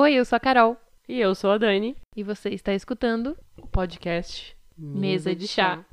Oi, 0.00 0.14
eu 0.14 0.24
sou 0.24 0.36
a 0.36 0.40
Carol. 0.40 0.76
E 1.08 1.18
eu 1.18 1.34
sou 1.34 1.50
a 1.50 1.58
Dani. 1.58 1.96
E 2.14 2.22
você 2.22 2.50
está 2.50 2.72
escutando 2.72 3.36
o 3.56 3.66
podcast 3.66 4.56
Mesa, 4.76 5.34
de 5.34 5.48
Chá. 5.48 5.84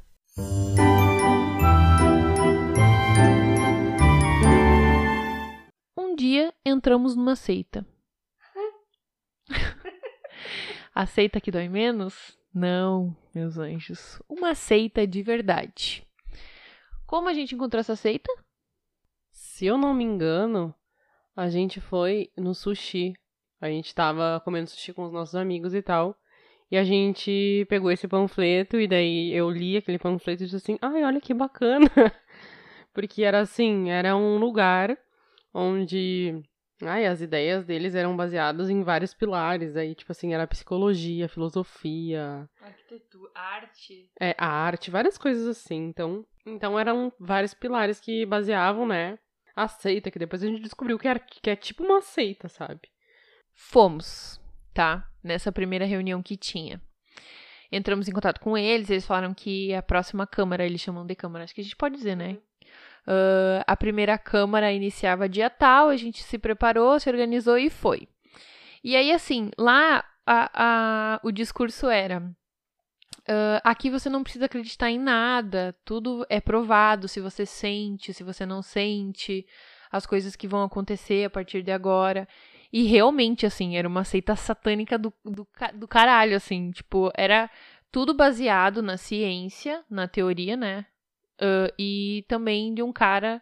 Um 5.98 6.16
dia 6.16 6.54
entramos 6.64 7.16
numa 7.16 7.36
seita. 7.36 7.83
a 10.94 11.08
seita 11.08 11.42
que 11.42 11.50
dói 11.50 11.68
menos? 11.68 12.38
Não, 12.54 13.18
meus 13.34 13.58
anjos. 13.58 14.22
Uma 14.30 14.54
seita 14.54 15.08
de 15.08 15.24
verdade. 15.24 16.08
Como 17.08 17.28
a 17.28 17.34
gente 17.34 17.56
encontrou 17.56 17.80
essa 17.80 17.96
seita? 17.96 18.32
Se 19.32 19.66
eu 19.66 19.80
não 19.80 19.96
me 19.96 20.04
engano, 20.04 20.76
a 21.36 21.50
gente 21.50 21.82
foi 21.82 22.32
no 22.38 22.54
sushi. 22.54 23.16
A 23.66 23.70
gente 23.70 23.93
tava 23.93 24.41
comendo 24.43 24.70
sushi 24.70 24.93
com 24.93 25.05
os 25.05 25.11
nossos 25.11 25.36
amigos 25.36 25.73
e 25.73 25.82
tal. 25.82 26.15
E 26.71 26.78
a 26.78 26.83
gente 26.83 27.65
pegou 27.69 27.92
esse 27.92 28.07
panfleto 28.07 28.79
e 28.79 28.87
daí 28.87 29.32
eu 29.33 29.50
li 29.50 29.78
aquele 29.78 30.00
panfleto 30.00 30.43
e 30.43 30.46
disse 30.46 30.56
assim: 30.57 30.78
"Ai, 30.82 31.04
olha 31.04 31.21
que 31.21 31.33
bacana". 31.33 31.89
Porque 32.93 33.23
era 33.23 33.39
assim, 33.41 33.89
era 33.91 34.15
um 34.15 34.37
lugar 34.37 34.97
onde 35.53 36.41
ai, 36.81 37.05
as 37.05 37.21
ideias 37.21 37.65
deles 37.65 37.95
eram 37.95 38.15
baseadas 38.15 38.70
em 38.70 38.83
vários 38.83 39.13
pilares, 39.13 39.75
aí 39.75 39.95
tipo 39.95 40.11
assim, 40.11 40.34
era 40.34 40.47
psicologia, 40.47 41.29
filosofia, 41.29 42.49
arquitetura, 42.61 43.31
arte. 43.34 44.09
É, 44.20 44.35
a 44.37 44.47
arte, 44.47 44.91
várias 44.91 45.17
coisas 45.17 45.47
assim. 45.47 45.87
Então, 45.87 46.25
então 46.45 46.79
eram 46.79 47.11
vários 47.20 47.53
pilares 47.53 47.99
que 47.99 48.25
baseavam, 48.25 48.87
né, 48.87 49.17
a 49.55 49.67
seita, 49.67 50.11
que 50.11 50.20
depois 50.20 50.43
a 50.43 50.47
gente 50.47 50.61
descobriu 50.61 50.99
que, 50.99 51.07
era, 51.07 51.20
que 51.20 51.49
é 51.49 51.55
tipo 51.55 51.84
uma 51.84 52.01
seita, 52.01 52.49
sabe? 52.49 52.89
Fomos, 53.55 54.39
tá? 54.73 55.09
Nessa 55.23 55.51
primeira 55.51 55.85
reunião 55.85 56.21
que 56.21 56.35
tinha. 56.35 56.79
Entramos 57.71 58.07
em 58.07 58.12
contato 58.12 58.39
com 58.39 58.57
eles, 58.57 58.89
eles 58.89 59.05
falaram 59.05 59.34
que 59.34 59.73
a 59.73 59.81
próxima 59.81 60.27
câmara, 60.27 60.65
eles 60.65 60.81
chamam 60.81 61.05
de 61.05 61.15
câmara, 61.15 61.45
acho 61.45 61.55
que 61.55 61.62
a 61.62 61.63
gente 61.63 61.75
pode 61.75 61.95
dizer, 61.95 62.15
né? 62.15 62.37
Uh, 63.07 63.63
a 63.65 63.75
primeira 63.77 64.17
câmara 64.17 64.72
iniciava 64.72 65.30
dia 65.30 65.50
tal, 65.50 65.89
a 65.89 65.97
gente 65.97 66.22
se 66.22 66.38
preparou, 66.38 67.00
se 67.00 67.09
organizou 67.09 67.58
e 67.58 67.70
foi. 67.70 68.08
E 68.84 68.95
aí, 68.95 69.12
assim, 69.12 69.50
lá 69.58 70.03
a, 70.25 70.50
a, 70.53 71.19
o 71.23 71.31
discurso 71.31 71.88
era: 71.88 72.19
uh, 72.19 73.62
aqui 73.64 73.90
você 73.90 74.09
não 74.09 74.23
precisa 74.23 74.45
acreditar 74.45 74.90
em 74.90 75.00
nada, 75.00 75.75
tudo 75.86 76.25
é 76.30 76.42
provado 76.42 77.08
se 77.08 77.19
você 77.19 77.45
sente, 77.45 78.14
se 78.14 78.23
você 78.23 78.45
não 78.45 78.62
sente, 78.62 79.45
as 79.92 80.06
coisas 80.06 80.36
que 80.36 80.47
vão 80.47 80.64
acontecer 80.64 81.25
a 81.25 81.30
partir 81.30 81.64
de 81.64 81.72
agora. 81.72 82.28
E 82.78 82.84
realmente, 82.84 83.45
assim, 83.45 83.78
era 83.78 83.88
uma 83.88 84.04
seita 84.04 84.36
satânica 84.36 84.98
do, 84.98 85.14
do, 85.23 85.48
do 85.76 85.88
caralho, 85.88 86.36
assim. 86.36 86.72
Tipo, 86.72 87.09
era 87.16 87.50
tudo 87.90 88.14
baseado 88.14 88.84
na 88.84 88.98
ciência, 88.98 89.81
na 89.90 90.09
teoria, 90.09 90.58
né? 90.58 90.86
Uh, 91.40 91.72
e 91.80 92.26
também 92.28 92.73
de 92.73 92.84
um 92.84 92.92
cara 92.92 93.42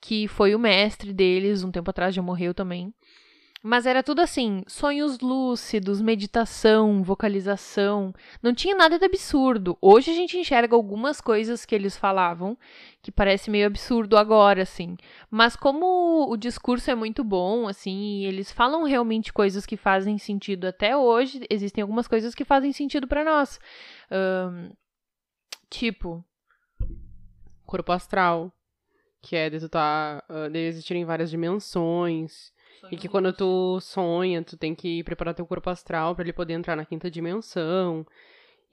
que 0.00 0.26
foi 0.26 0.56
o 0.56 0.58
mestre 0.58 1.12
deles 1.12 1.62
um 1.62 1.70
tempo 1.70 1.88
atrás, 1.88 2.12
já 2.12 2.20
morreu 2.20 2.52
também. 2.52 2.92
Mas 3.64 3.86
era 3.86 4.02
tudo 4.02 4.20
assim, 4.20 4.64
sonhos 4.66 5.20
lúcidos, 5.20 6.02
meditação, 6.02 7.00
vocalização. 7.00 8.12
Não 8.42 8.52
tinha 8.52 8.74
nada 8.74 8.98
de 8.98 9.04
absurdo. 9.04 9.78
Hoje 9.80 10.10
a 10.10 10.14
gente 10.14 10.36
enxerga 10.36 10.74
algumas 10.74 11.20
coisas 11.20 11.64
que 11.64 11.72
eles 11.72 11.96
falavam 11.96 12.58
que 13.00 13.12
parece 13.12 13.52
meio 13.52 13.68
absurdo 13.68 14.16
agora, 14.16 14.62
assim. 14.62 14.96
Mas 15.30 15.54
como 15.54 16.28
o 16.28 16.36
discurso 16.36 16.90
é 16.90 16.94
muito 16.96 17.22
bom, 17.22 17.68
assim, 17.68 18.24
eles 18.24 18.50
falam 18.50 18.82
realmente 18.82 19.32
coisas 19.32 19.64
que 19.64 19.76
fazem 19.76 20.18
sentido 20.18 20.66
até 20.66 20.96
hoje, 20.96 21.46
existem 21.48 21.82
algumas 21.82 22.08
coisas 22.08 22.34
que 22.34 22.44
fazem 22.44 22.72
sentido 22.72 23.06
para 23.06 23.22
nós. 23.22 23.60
Um, 24.10 24.72
tipo. 25.70 26.24
Corpo 27.64 27.92
astral. 27.92 28.52
Que 29.20 29.36
é 29.36 29.48
de 29.48 29.60
tu 29.60 29.68
tá. 29.68 30.24
Uh, 30.28 30.50
de 30.50 30.58
existirem 30.58 31.04
várias 31.04 31.30
dimensões 31.30 32.52
e 32.90 32.96
que 32.96 33.08
quando 33.08 33.32
tu 33.32 33.80
sonha, 33.80 34.42
tu 34.42 34.56
tem 34.56 34.74
que 34.74 35.02
preparar 35.04 35.34
teu 35.34 35.46
corpo 35.46 35.70
astral 35.70 36.14
para 36.14 36.24
ele 36.24 36.32
poder 36.32 36.54
entrar 36.54 36.76
na 36.76 36.84
quinta 36.84 37.10
dimensão. 37.10 38.06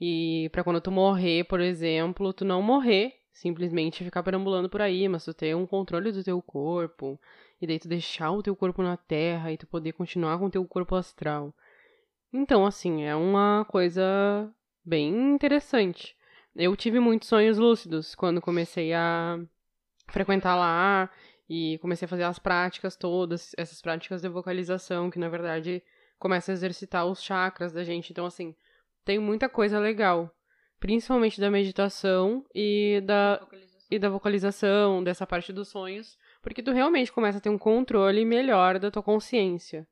E 0.00 0.48
para 0.52 0.64
quando 0.64 0.80
tu 0.80 0.90
morrer, 0.90 1.44
por 1.44 1.60
exemplo, 1.60 2.32
tu 2.32 2.44
não 2.44 2.62
morrer, 2.62 3.14
simplesmente 3.32 4.04
ficar 4.04 4.22
perambulando 4.22 4.68
por 4.68 4.80
aí, 4.80 5.08
mas 5.08 5.24
tu 5.24 5.34
ter 5.34 5.54
um 5.54 5.66
controle 5.66 6.10
do 6.10 6.24
teu 6.24 6.40
corpo. 6.42 7.20
E 7.60 7.66
daí 7.66 7.78
tu 7.78 7.88
deixar 7.88 8.30
o 8.30 8.42
teu 8.42 8.56
corpo 8.56 8.82
na 8.82 8.96
terra 8.96 9.52
e 9.52 9.58
tu 9.58 9.66
poder 9.66 9.92
continuar 9.92 10.38
com 10.38 10.46
o 10.46 10.50
teu 10.50 10.64
corpo 10.64 10.94
astral. 10.94 11.54
Então, 12.32 12.64
assim, 12.64 13.04
é 13.04 13.14
uma 13.14 13.66
coisa 13.68 14.50
bem 14.84 15.34
interessante. 15.34 16.16
Eu 16.54 16.74
tive 16.76 16.98
muitos 16.98 17.28
sonhos 17.28 17.58
lúcidos 17.58 18.14
quando 18.14 18.40
comecei 18.40 18.92
a 18.92 19.38
frequentar 20.08 20.56
lá 20.56 21.10
e 21.52 21.78
comecei 21.78 22.06
a 22.06 22.08
fazer 22.08 22.22
as 22.22 22.38
práticas 22.38 22.94
todas, 22.94 23.50
essas 23.58 23.82
práticas 23.82 24.22
de 24.22 24.28
vocalização, 24.28 25.10
que 25.10 25.18
na 25.18 25.28
verdade 25.28 25.82
começa 26.16 26.52
a 26.52 26.54
exercitar 26.54 27.04
os 27.04 27.20
chakras 27.20 27.72
da 27.72 27.82
gente. 27.82 28.12
Então, 28.12 28.24
assim, 28.24 28.54
tem 29.04 29.18
muita 29.18 29.48
coisa 29.48 29.80
legal. 29.80 30.32
Principalmente 30.78 31.40
da 31.40 31.50
meditação 31.50 32.46
e 32.54 33.02
da, 33.04 33.44
e 33.90 33.98
da 33.98 34.08
vocalização, 34.08 35.02
dessa 35.02 35.26
parte 35.26 35.52
dos 35.52 35.66
sonhos, 35.66 36.16
porque 36.40 36.62
tu 36.62 36.70
realmente 36.70 37.10
começa 37.10 37.38
a 37.38 37.40
ter 37.40 37.50
um 37.50 37.58
controle 37.58 38.24
melhor 38.24 38.78
da 38.78 38.88
tua 38.88 39.02
consciência. 39.02 39.88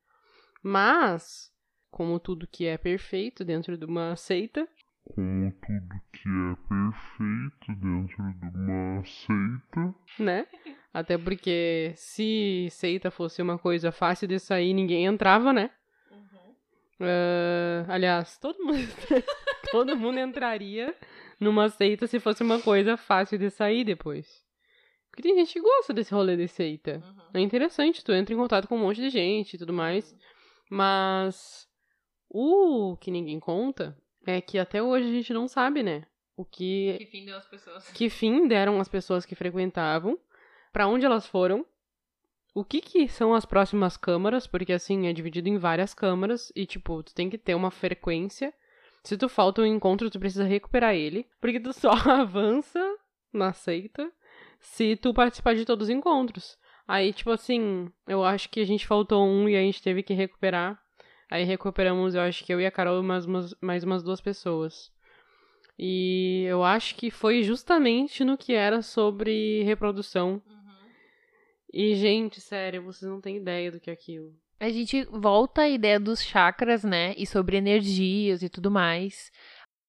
Mas, 0.62 1.50
como 1.90 2.20
tudo 2.20 2.46
que 2.46 2.66
é 2.66 2.78
perfeito 2.78 3.44
dentro 3.44 3.76
de 3.76 3.84
uma 3.84 4.14
seita, 4.14 4.68
como 5.12 5.50
tudo 5.50 6.00
que 6.12 6.28
é 6.28 6.56
perfeito 6.68 7.80
dentro 7.80 8.32
de 8.34 8.46
uma 8.56 9.04
seita, 9.04 9.94
né? 10.20 10.46
Até 10.92 11.18
porque 11.18 11.92
se 11.96 12.68
seita 12.70 13.10
fosse 13.10 13.42
uma 13.42 13.58
coisa 13.58 13.92
fácil 13.92 14.26
de 14.26 14.38
sair, 14.38 14.72
ninguém 14.72 15.04
entrava, 15.04 15.52
né? 15.52 15.70
Uhum. 16.10 17.06
Uh, 17.06 17.90
aliás, 17.90 18.38
todo 18.38 18.62
mundo, 18.64 18.78
todo 19.70 19.96
mundo 19.96 20.18
entraria 20.18 20.94
numa 21.38 21.68
seita 21.68 22.06
se 22.06 22.18
fosse 22.18 22.42
uma 22.42 22.60
coisa 22.60 22.96
fácil 22.96 23.38
de 23.38 23.50
sair 23.50 23.84
depois. 23.84 24.42
Porque 25.10 25.22
tem 25.22 25.36
gente 25.36 25.52
que 25.52 25.60
gosta 25.60 25.92
desse 25.92 26.12
rolê 26.12 26.36
de 26.36 26.48
seita. 26.48 27.02
Uhum. 27.04 27.22
É 27.34 27.40
interessante, 27.40 28.04
tu 28.04 28.12
entra 28.12 28.34
em 28.34 28.38
contato 28.38 28.66
com 28.66 28.76
um 28.76 28.80
monte 28.80 29.00
de 29.00 29.10
gente 29.10 29.54
e 29.54 29.58
tudo 29.58 29.72
mais. 29.72 30.12
Uhum. 30.12 30.18
Mas 30.70 31.68
o 32.30 32.96
que 32.96 33.10
ninguém 33.10 33.38
conta 33.38 33.96
é 34.26 34.40
que 34.40 34.58
até 34.58 34.82
hoje 34.82 35.08
a 35.08 35.12
gente 35.12 35.32
não 35.32 35.48
sabe, 35.48 35.82
né? 35.82 36.06
O 36.36 36.44
que. 36.44 36.96
Que 36.98 37.06
fim 37.06 37.24
deu 37.24 37.36
as 37.36 37.46
pessoas. 37.46 37.90
Que 37.90 38.10
fim 38.10 38.46
deram 38.46 38.80
as 38.80 38.88
pessoas 38.88 39.26
que 39.26 39.34
frequentavam 39.34 40.18
para 40.72 40.86
onde 40.86 41.06
elas 41.06 41.26
foram, 41.26 41.64
o 42.54 42.64
que 42.64 42.80
que 42.80 43.08
são 43.08 43.34
as 43.34 43.44
próximas 43.44 43.96
câmaras, 43.96 44.46
porque 44.46 44.72
assim, 44.72 45.06
é 45.06 45.12
dividido 45.12 45.48
em 45.48 45.58
várias 45.58 45.94
câmaras 45.94 46.52
e 46.56 46.66
tipo, 46.66 47.02
tu 47.02 47.14
tem 47.14 47.30
que 47.30 47.38
ter 47.38 47.54
uma 47.54 47.70
frequência. 47.70 48.52
Se 49.04 49.16
tu 49.16 49.28
falta 49.28 49.62
um 49.62 49.66
encontro, 49.66 50.10
tu 50.10 50.18
precisa 50.18 50.44
recuperar 50.44 50.94
ele, 50.94 51.26
porque 51.40 51.60
tu 51.60 51.72
só 51.72 51.92
avança 52.08 52.80
na 53.32 53.52
seita 53.52 54.10
se 54.60 54.96
tu 54.96 55.14
participar 55.14 55.54
de 55.54 55.64
todos 55.64 55.88
os 55.88 55.94
encontros. 55.94 56.58
Aí, 56.86 57.12
tipo 57.12 57.30
assim, 57.30 57.92
eu 58.06 58.24
acho 58.24 58.48
que 58.48 58.60
a 58.60 58.64
gente 58.64 58.86
faltou 58.86 59.24
um 59.26 59.48
e 59.48 59.54
a 59.56 59.60
gente 59.60 59.82
teve 59.82 60.02
que 60.02 60.14
recuperar. 60.14 60.80
Aí 61.30 61.44
recuperamos, 61.44 62.14
eu 62.14 62.22
acho 62.22 62.42
que 62.44 62.52
eu 62.52 62.60
e 62.60 62.66
a 62.66 62.70
Carol 62.70 63.02
mais 63.02 63.26
umas, 63.26 63.54
mais 63.60 63.84
umas 63.84 64.02
duas 64.02 64.20
pessoas. 64.20 64.90
E 65.78 66.44
eu 66.48 66.64
acho 66.64 66.96
que 66.96 67.10
foi 67.10 67.42
justamente 67.42 68.24
no 68.24 68.36
que 68.38 68.54
era 68.54 68.82
sobre 68.82 69.62
reprodução. 69.62 70.42
E, 71.72 71.94
gente, 71.94 72.40
sério, 72.40 72.82
vocês 72.82 73.10
não 73.10 73.20
têm 73.20 73.36
ideia 73.36 73.70
do 73.70 73.80
que 73.80 73.90
é 73.90 73.92
aquilo. 73.92 74.32
A 74.60 74.70
gente 74.70 75.04
volta 75.04 75.62
à 75.62 75.68
ideia 75.68 76.00
dos 76.00 76.20
chakras, 76.22 76.82
né? 76.82 77.14
E 77.16 77.26
sobre 77.26 77.56
energias 77.56 78.42
e 78.42 78.48
tudo 78.48 78.70
mais. 78.70 79.30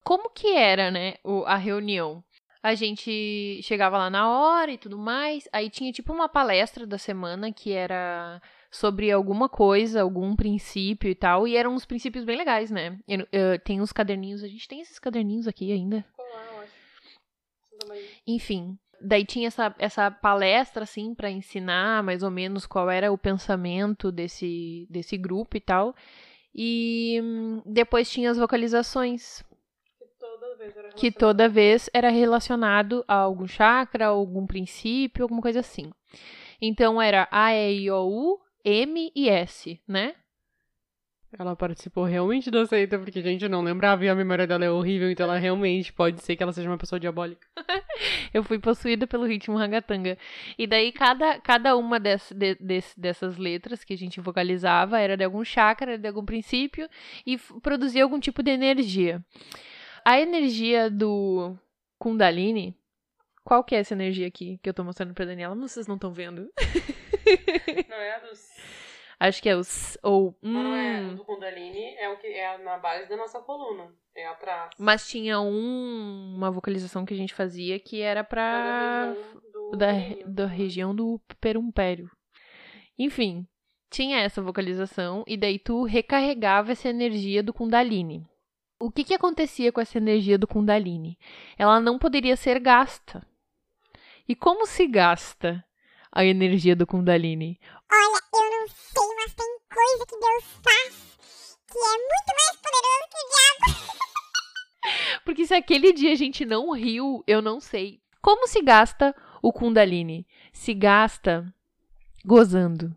Como 0.03 0.30
que 0.30 0.53
era, 0.53 0.92
né, 0.92 1.15
a 1.45 1.56
reunião? 1.56 2.24
A 2.62 2.75
gente 2.75 3.62
chegava 3.63 3.98
lá 3.98 4.09
na 4.09 4.30
hora 4.30 4.71
e 4.71 4.77
tudo 4.77 4.98
mais. 4.98 5.48
Aí 5.51 5.69
tinha 5.69 5.92
tipo 5.92 6.12
uma 6.12 6.27
palestra 6.27 6.86
da 6.86 6.98
semana 6.98 7.53
que 7.53 7.71
era 7.71 8.42
sobre 8.69 9.12
alguma 9.12 9.48
coisa, 9.48 10.01
algum 10.01 10.36
princípio 10.36 11.09
e 11.09 11.15
tal. 11.15 11.48
E 11.48 11.56
eram 11.56 11.74
uns 11.74 11.86
princípios 11.86 12.25
bem 12.25 12.38
legais, 12.38 12.69
né? 12.69 13.00
Eu, 13.07 13.25
eu, 13.31 13.59
tem 13.59 13.81
uns 13.81 13.94
caderninhos, 13.94 14.44
a 14.44 14.48
gente 14.48 14.68
tem 14.68 14.81
esses 14.81 15.00
caderninhos 15.00 15.48
aqui 15.48 15.71
ainda. 15.71 16.06
Enfim, 18.27 18.77
daí 19.01 19.25
tinha 19.25 19.48
essa, 19.48 19.75
essa 19.78 20.12
palestra, 20.12 20.84
assim, 20.84 21.13
para 21.13 21.30
ensinar 21.30 22.04
mais 22.04 22.24
ou 22.24 22.31
menos 22.31 22.66
qual 22.66 22.90
era 22.90 23.12
o 23.12 23.18
pensamento 23.18 24.12
desse, 24.12 24.88
desse 24.90 25.18
grupo 25.18 25.57
e 25.57 25.62
tal. 25.62 25.96
E 26.54 27.19
hum, 27.24 27.62
depois 27.66 28.10
tinha 28.10 28.31
as 28.31 28.38
vocalizações. 28.38 29.44
Que 30.96 31.12
toda 31.12 31.48
vez 31.48 31.90
era 31.94 32.10
relacionado 32.10 33.04
a 33.07 33.16
algum 33.16 33.48
chakra, 33.48 34.07
algum 34.07 34.46
princípio, 34.46 35.24
alguma 35.24 35.42
coisa 35.42 35.62
assim. 35.62 35.92
Então 36.62 37.01
era 37.01 37.28
A, 37.31 37.54
E, 37.54 37.84
I, 37.84 37.92
O, 37.92 38.06
U, 38.07 38.40
M 38.63 39.12
e 39.16 39.30
S, 39.30 39.80
né? 39.88 40.16
Ela 41.37 41.55
participou 41.55 42.05
realmente 42.05 42.49
da 42.49 42.65
seita, 42.65 42.97
porque 42.97 43.19
a 43.19 43.21
gente 43.21 43.47
não 43.47 43.61
lembrava 43.61 44.03
e 44.03 44.09
a 44.09 44.15
memória 44.15 44.47
dela 44.47 44.65
é 44.65 44.71
horrível, 44.71 45.11
então 45.11 45.25
ela 45.25 45.37
realmente 45.37 45.93
pode 45.93 46.23
ser 46.23 46.35
que 46.35 46.41
ela 46.41 46.51
seja 46.51 46.67
uma 46.67 46.77
pessoa 46.77 46.99
diabólica. 46.99 47.47
Eu 48.33 48.43
fui 48.43 48.57
possuída 48.57 49.05
pelo 49.05 49.25
ritmo 49.25 49.55
ragatanga. 49.55 50.17
E 50.57 50.65
daí, 50.65 50.91
cada, 50.91 51.39
cada 51.39 51.75
uma 51.77 51.99
dess, 51.99 52.31
de, 52.31 52.55
desse, 52.55 52.99
dessas 52.99 53.37
letras 53.37 53.83
que 53.83 53.93
a 53.93 53.97
gente 53.97 54.19
vocalizava 54.19 54.99
era 54.99 55.15
de 55.15 55.23
algum 55.23 55.43
chakra, 55.43 55.91
era 55.91 56.01
de 56.01 56.07
algum 56.07 56.25
princípio, 56.25 56.89
e 57.25 57.37
produzia 57.61 58.03
algum 58.03 58.19
tipo 58.19 58.41
de 58.41 58.49
energia. 58.49 59.23
A 60.03 60.19
energia 60.19 60.89
do 60.89 61.55
Kundalini. 61.99 62.75
Qual 63.43 63.63
que 63.63 63.75
é 63.75 63.79
essa 63.79 63.93
energia 63.93 64.27
aqui 64.27 64.59
que 64.63 64.69
eu 64.69 64.73
tô 64.73 64.83
mostrando 64.83 65.13
pra 65.13 65.25
Daniela? 65.25 65.53
Mas 65.53 65.71
vocês 65.71 65.87
não 65.87 65.95
estão 65.95 66.11
vendo. 66.11 66.51
Não 67.87 67.97
é 67.97 68.15
a 68.15 68.19
dos. 68.19 68.47
Acho 69.19 69.42
que 69.42 69.50
é 69.50 69.56
os. 69.56 69.98
Ou. 70.01 70.36
Não 70.42 70.74
é 70.74 71.01
Hum, 71.01 71.16
do 71.16 71.25
Kundalini, 71.25 71.95
é 71.98 72.10
o 72.10 72.18
que 72.18 72.27
é 72.27 72.57
na 72.60 72.77
base 72.77 73.10
da 73.10 73.18
nossa 73.18 73.39
coluna. 73.39 73.92
É 74.16 74.27
atrás. 74.27 74.71
mas 74.77 75.07
tinha 75.07 75.39
um, 75.39 76.33
uma 76.36 76.51
vocalização 76.51 77.06
que 77.06 77.13
a 77.13 77.18
gente 77.18 77.33
fazia 77.33 77.80
que 77.80 78.01
era 78.01 78.24
pra. 78.24 79.13
do 79.54 79.77
da, 79.77 79.88
da 80.25 80.45
região 80.45 80.94
do 80.95 81.19
perumpério. 81.39 82.10
Enfim, 82.98 83.48
tinha 83.89 84.19
essa 84.19 84.42
vocalização 84.42 85.24
e 85.27 85.38
daí 85.38 85.57
tu 85.60 85.83
recarregava 85.83 86.72
essa 86.72 86.89
energia 86.89 87.42
do 87.42 87.54
Kundalini. 87.54 88.25
O 88.80 88.92
que 88.92 89.04
que 89.04 89.13
acontecia 89.13 89.72
com 89.72 89.81
essa 89.81 89.98
energia 89.98 90.38
do 90.38 90.48
Kundalini? 90.48 91.18
Ela 91.57 91.80
não 91.80 92.00
poderia 92.00 92.36
ser 92.36 92.60
gasta. 92.60 93.25
E 94.27 94.36
como 94.36 94.65
se 94.65 94.88
gasta 94.88 95.63
a 96.12 96.24
energia 96.25 96.75
do 96.75 96.88
Kundalini? 96.88 97.60
Olha, 97.92 98.19
eu 98.33 98.49
sei, 98.69 99.16
mas 99.16 99.33
tem 99.33 99.60
coisa 99.74 100.06
que 100.06 100.19
Deus 100.19 100.44
faz 100.63 101.10
que 101.69 101.77
é 101.77 101.98
muito 101.98 102.31
mais 102.36 102.56
poderoso 102.57 103.06
que 103.10 103.18
o 103.18 103.30
diabo. 103.30 104.00
Porque 105.24 105.45
se 105.45 105.54
aquele 105.54 105.94
dia 105.94 106.12
a 106.12 106.16
gente 106.16 106.45
não 106.45 106.71
riu, 106.71 107.24
eu 107.27 107.42
não 107.42 107.60
sei. 107.60 108.01
Como 108.21 108.48
se 108.48 108.62
gasta 108.62 109.16
o 109.42 109.54
Kundalini? 109.54 110.27
Se 110.51 110.74
gasta 110.74 111.54
gozando. 112.25 112.95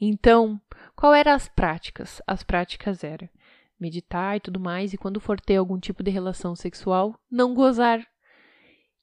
Então, 0.00 0.60
qual 0.94 1.12
eram 1.12 1.32
as 1.32 1.48
práticas? 1.48 2.22
As 2.26 2.42
práticas 2.42 3.02
eram 3.02 3.28
meditar 3.78 4.36
e 4.36 4.40
tudo 4.40 4.60
mais, 4.60 4.94
e 4.94 4.96
quando 4.96 5.20
for 5.20 5.40
ter 5.40 5.56
algum 5.56 5.78
tipo 5.78 6.02
de 6.02 6.10
relação 6.10 6.54
sexual, 6.54 7.18
não 7.30 7.52
gozar. 7.52 8.06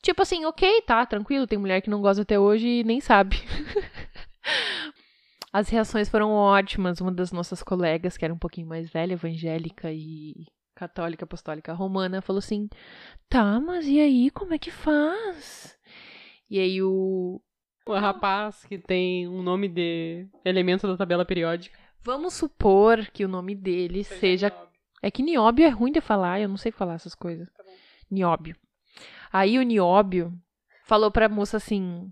Tipo 0.02 0.24
assim, 0.24 0.46
ok, 0.46 0.82
tá, 0.82 1.06
tranquilo, 1.06 1.46
tem 1.46 1.60
mulher 1.60 1.82
que 1.82 1.90
não 1.90 2.02
goza 2.02 2.24
até 2.24 2.40
hoje 2.40 2.68
e 2.68 2.84
nem 2.84 3.00
sabe. 3.00 3.38
As 5.52 5.70
reações 5.70 6.08
foram 6.10 6.32
ótimas. 6.32 7.02
Uma 7.02 7.12
das 7.12 7.32
nossas 7.32 7.62
colegas, 7.62 8.18
que 8.18 8.24
era 8.24 8.34
um 8.34 8.38
pouquinho 8.38 8.68
mais 8.68 8.90
velha, 8.90 9.14
evangélica 9.14 9.92
e 9.92 10.46
católica 10.76 11.26
apostólica 11.26 11.74
romana, 11.74 12.22
falou 12.22 12.40
assim: 12.40 12.70
Tá, 13.28 13.60
mas 13.60 13.86
e 13.86 14.00
aí, 14.00 14.30
como 14.32 14.54
é 14.54 14.58
que 14.58 14.72
faz? 14.72 15.78
E 16.50 16.60
aí 16.60 16.82
o. 16.82 17.42
O 17.86 17.94
rapaz 17.94 18.64
que 18.66 18.78
tem 18.78 19.28
um 19.28 19.42
nome 19.42 19.68
de 19.68 20.28
elemento 20.46 20.88
da 20.88 20.96
tabela 20.96 21.26
periódica. 21.26 21.78
Vamos 22.04 22.34
supor 22.34 23.08
que 23.08 23.26
o 23.26 23.28
nome 23.28 23.56
dele 23.56 24.04
seja. 24.04 24.52
É 25.02 25.10
que 25.10 25.24
nióbio 25.24 25.66
é 25.66 25.70
ruim 25.70 25.92
de 25.92 26.00
falar, 26.00 26.40
eu 26.40 26.48
não 26.48 26.58
sei 26.58 26.72
falar 26.72 26.94
essas 26.94 27.16
coisas. 27.16 27.52
Tá. 27.52 27.64
Nióbio. 28.10 28.56
Aí 29.34 29.58
o 29.58 29.64
nióbio 29.64 30.32
falou 30.86 31.10
pra 31.10 31.28
moça 31.28 31.58
assim: 31.58 32.12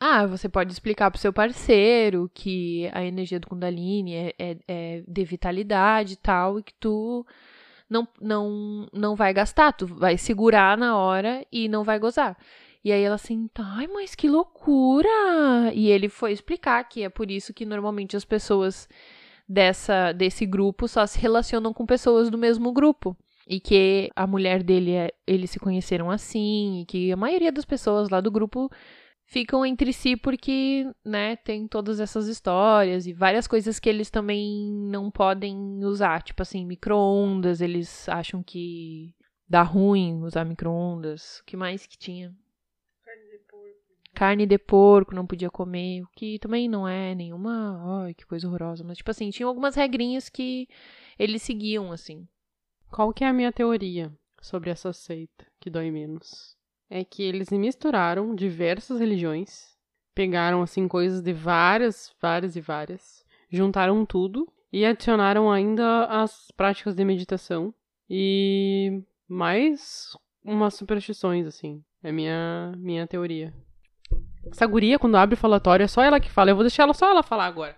Ah, 0.00 0.26
você 0.26 0.48
pode 0.48 0.72
explicar 0.72 1.10
pro 1.10 1.20
seu 1.20 1.32
parceiro 1.32 2.30
que 2.32 2.88
a 2.92 3.04
energia 3.04 3.40
do 3.40 3.48
Kundalini 3.48 4.14
é, 4.14 4.34
é, 4.38 4.56
é 4.68 5.04
de 5.06 5.24
vitalidade 5.24 6.12
e 6.12 6.16
tal, 6.16 6.60
e 6.60 6.62
que 6.62 6.74
tu 6.74 7.26
não, 7.90 8.06
não, 8.20 8.88
não 8.92 9.16
vai 9.16 9.32
gastar, 9.34 9.72
tu 9.72 9.86
vai 9.88 10.16
segurar 10.16 10.78
na 10.78 10.96
hora 10.96 11.44
e 11.50 11.68
não 11.68 11.82
vai 11.82 11.98
gozar. 11.98 12.36
E 12.84 12.92
aí 12.92 13.02
ela 13.02 13.16
assim, 13.16 13.50
ai, 13.58 13.88
mas 13.88 14.14
que 14.14 14.28
loucura! 14.28 15.08
E 15.74 15.88
ele 15.90 16.08
foi 16.08 16.32
explicar 16.32 16.84
que 16.84 17.02
é 17.02 17.08
por 17.08 17.28
isso 17.28 17.52
que 17.52 17.66
normalmente 17.66 18.16
as 18.16 18.24
pessoas 18.24 18.88
dessa 19.48 20.12
desse 20.12 20.46
grupo 20.46 20.86
só 20.86 21.06
se 21.06 21.18
relacionam 21.18 21.72
com 21.72 21.84
pessoas 21.84 22.30
do 22.30 22.38
mesmo 22.38 22.72
grupo. 22.72 23.16
E 23.48 23.58
que 23.58 24.10
a 24.14 24.26
mulher 24.26 24.62
dele, 24.62 24.92
é- 24.92 25.12
eles 25.26 25.50
se 25.50 25.58
conheceram 25.58 26.10
assim, 26.10 26.82
e 26.82 26.84
que 26.86 27.10
a 27.10 27.16
maioria 27.16 27.50
das 27.50 27.64
pessoas 27.64 28.10
lá 28.10 28.20
do 28.20 28.30
grupo 28.30 28.70
ficam 29.28 29.64
entre 29.64 29.92
si 29.92 30.16
porque, 30.16 30.90
né, 31.04 31.36
tem 31.36 31.68
todas 31.68 32.00
essas 32.00 32.26
histórias 32.26 33.06
e 33.06 33.12
várias 33.12 33.46
coisas 33.46 33.78
que 33.78 33.88
eles 33.88 34.10
também 34.10 34.72
não 34.90 35.10
podem 35.10 35.84
usar, 35.84 36.22
tipo 36.22 36.42
assim, 36.42 36.64
micro-ondas, 36.66 37.60
eles 37.60 38.08
acham 38.08 38.42
que 38.42 39.14
dá 39.46 39.62
ruim 39.62 40.22
usar 40.22 40.44
micro-ondas. 40.44 41.40
O 41.40 41.44
que 41.44 41.56
mais 41.56 41.86
que 41.86 41.96
tinha? 41.98 42.34
Carne 44.14 44.46
de 44.46 44.58
porco 44.58 45.14
não 45.14 45.26
podia 45.26 45.50
comer, 45.50 46.02
o 46.02 46.08
que 46.16 46.38
também 46.38 46.66
não 46.66 46.88
é 46.88 47.14
nenhuma, 47.14 48.02
ai, 48.02 48.14
que 48.14 48.26
coisa 48.26 48.48
horrorosa, 48.48 48.82
mas 48.82 48.96
tipo 48.96 49.10
assim, 49.10 49.30
tinha 49.30 49.46
algumas 49.46 49.76
regrinhas 49.76 50.28
que 50.28 50.66
eles 51.18 51.42
seguiam 51.42 51.92
assim. 51.92 52.26
Qual 52.90 53.12
que 53.12 53.22
é 53.22 53.28
a 53.28 53.32
minha 53.32 53.52
teoria 53.52 54.10
sobre 54.40 54.70
essa 54.70 54.92
seita 54.92 55.46
que 55.60 55.68
dói 55.68 55.90
menos? 55.90 56.57
É 56.90 57.04
que 57.04 57.22
eles 57.22 57.50
misturaram 57.50 58.34
diversas 58.34 59.00
religiões, 59.00 59.76
pegaram 60.14 60.62
assim 60.62 60.88
coisas 60.88 61.20
de 61.20 61.32
várias, 61.32 62.14
várias 62.20 62.56
e 62.56 62.60
várias, 62.60 63.24
juntaram 63.50 64.04
tudo 64.06 64.50
e 64.72 64.84
adicionaram 64.84 65.50
ainda 65.50 66.04
as 66.06 66.50
práticas 66.56 66.94
de 66.94 67.04
meditação 67.04 67.74
e 68.08 69.02
mais 69.28 70.16
umas 70.44 70.74
superstições 70.74 71.46
assim. 71.46 71.82
É 72.02 72.10
minha 72.10 72.72
minha 72.76 73.06
teoria. 73.06 73.52
Essa 74.50 74.66
guria, 74.66 74.98
quando 74.98 75.16
abre 75.16 75.34
o 75.34 75.38
falatório, 75.38 75.84
é 75.84 75.88
só 75.88 76.02
ela 76.02 76.20
que 76.20 76.30
fala. 76.30 76.50
Eu 76.50 76.54
vou 76.54 76.64
deixar 76.64 76.84
ela 76.84 76.94
só 76.94 77.10
ela 77.10 77.22
falar 77.22 77.46
agora. 77.46 77.76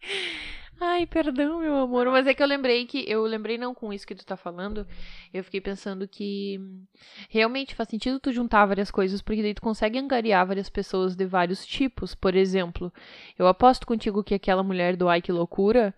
Ai, 0.78 1.06
perdão, 1.06 1.60
meu 1.60 1.74
amor, 1.76 2.06
mas 2.10 2.26
é 2.26 2.34
que 2.34 2.42
eu 2.42 2.46
lembrei 2.46 2.84
que 2.84 3.02
eu 3.08 3.22
lembrei 3.22 3.56
não 3.56 3.74
com 3.74 3.92
isso 3.92 4.06
que 4.06 4.14
tu 4.14 4.26
tá 4.26 4.36
falando. 4.36 4.86
Eu 5.32 5.42
fiquei 5.42 5.60
pensando 5.60 6.06
que 6.06 6.60
realmente 7.30 7.74
faz 7.74 7.88
sentido 7.88 8.20
tu 8.20 8.30
juntar 8.30 8.66
várias 8.66 8.90
coisas, 8.90 9.22
porque 9.22 9.42
daí 9.42 9.54
tu 9.54 9.62
consegue 9.62 9.98
angariar 9.98 10.46
várias 10.46 10.68
pessoas 10.68 11.16
de 11.16 11.24
vários 11.24 11.64
tipos. 11.64 12.14
Por 12.14 12.34
exemplo, 12.34 12.92
eu 13.38 13.46
aposto 13.46 13.86
contigo 13.86 14.22
que 14.22 14.34
aquela 14.34 14.62
mulher 14.62 14.96
do 14.96 15.08
Ai 15.08 15.22
que 15.22 15.32
loucura 15.32 15.94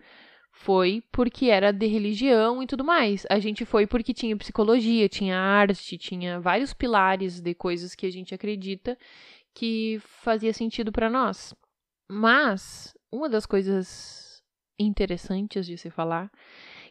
foi 0.51 1.03
porque 1.11 1.47
era 1.47 1.71
de 1.73 1.85
religião 1.87 2.63
e 2.63 2.67
tudo 2.67 2.83
mais. 2.83 3.25
A 3.29 3.39
gente 3.39 3.65
foi 3.65 3.85
porque 3.85 4.13
tinha 4.13 4.35
psicologia, 4.37 5.09
tinha 5.09 5.37
arte, 5.37 5.97
tinha 5.97 6.39
vários 6.39 6.73
pilares 6.73 7.41
de 7.41 7.53
coisas 7.53 7.95
que 7.95 8.05
a 8.05 8.11
gente 8.11 8.33
acredita 8.33 8.97
que 9.53 9.99
fazia 10.23 10.53
sentido 10.53 10.91
pra 10.91 11.09
nós. 11.09 11.53
Mas 12.09 12.93
uma 13.11 13.27
das 13.27 13.45
coisas 13.45 14.28
interessantes 14.79 15.65
de 15.65 15.77
se 15.77 15.89
falar, 15.89 16.31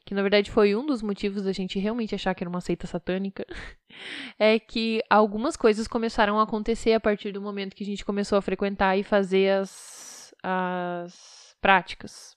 que 0.05 0.15
na 0.15 0.23
verdade 0.23 0.51
foi 0.51 0.77
um 0.77 0.87
dos 0.87 1.03
motivos 1.03 1.43
da 1.43 1.53
gente 1.53 1.79
realmente 1.79 2.15
achar 2.15 2.35
que 2.35 2.43
era 2.43 2.51
uma 2.51 2.61
seita 2.61 2.87
satânica, 2.87 3.45
é 4.39 4.59
que 4.59 5.03
algumas 5.09 5.57
coisas 5.57 5.89
começaram 5.89 6.39
a 6.39 6.43
acontecer 6.43 6.93
a 6.93 7.01
partir 7.01 7.33
do 7.33 7.41
momento 7.41 7.75
que 7.75 7.83
a 7.83 7.87
gente 7.87 8.05
começou 8.05 8.39
a 8.39 8.43
frequentar 8.43 8.97
e 8.97 9.03
fazer 9.03 9.61
as, 9.61 10.35
as 10.43 11.57
práticas. 11.61 12.37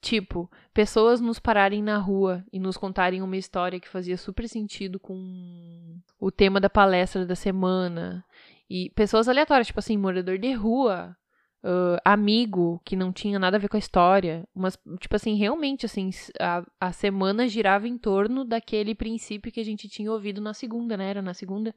Tipo, 0.00 0.50
pessoas 0.72 1.20
nos 1.20 1.38
pararem 1.38 1.82
na 1.82 1.98
rua 1.98 2.42
e 2.50 2.58
nos 2.58 2.76
contarem 2.76 3.20
uma 3.20 3.36
história 3.36 3.78
que 3.78 3.88
fazia 3.88 4.16
super 4.16 4.48
sentido 4.48 4.98
com 4.98 5.98
o 6.18 6.30
tema 6.30 6.58
da 6.58 6.70
palestra 6.70 7.26
da 7.26 7.34
semana. 7.34 8.24
E 8.68 8.90
pessoas 8.90 9.28
aleatórias, 9.28 9.66
tipo 9.66 9.78
assim, 9.78 9.98
morador 9.98 10.38
de 10.38 10.52
rua, 10.52 11.14
ah, 11.62 12.00
amigo 12.12 12.80
que 12.84 12.96
não 12.96 13.12
tinha 13.12 13.38
nada 13.38 13.56
a 13.56 13.60
ver 13.60 13.68
com 13.68 13.76
a 13.76 13.80
história. 13.80 14.46
Mas, 14.54 14.78
tipo 14.98 15.14
assim, 15.16 15.34
realmente, 15.36 15.86
assim, 15.86 16.10
a, 16.40 16.64
a 16.80 16.92
semana 16.92 17.48
girava 17.48 17.86
em 17.88 17.98
torno 17.98 18.44
daquele 18.44 18.94
princípio 18.94 19.52
que 19.52 19.60
a 19.60 19.64
gente 19.64 19.88
tinha 19.88 20.10
ouvido 20.12 20.40
na 20.40 20.54
segunda, 20.54 20.96
né? 20.96 21.10
Era 21.10 21.22
na 21.22 21.34
segunda. 21.34 21.74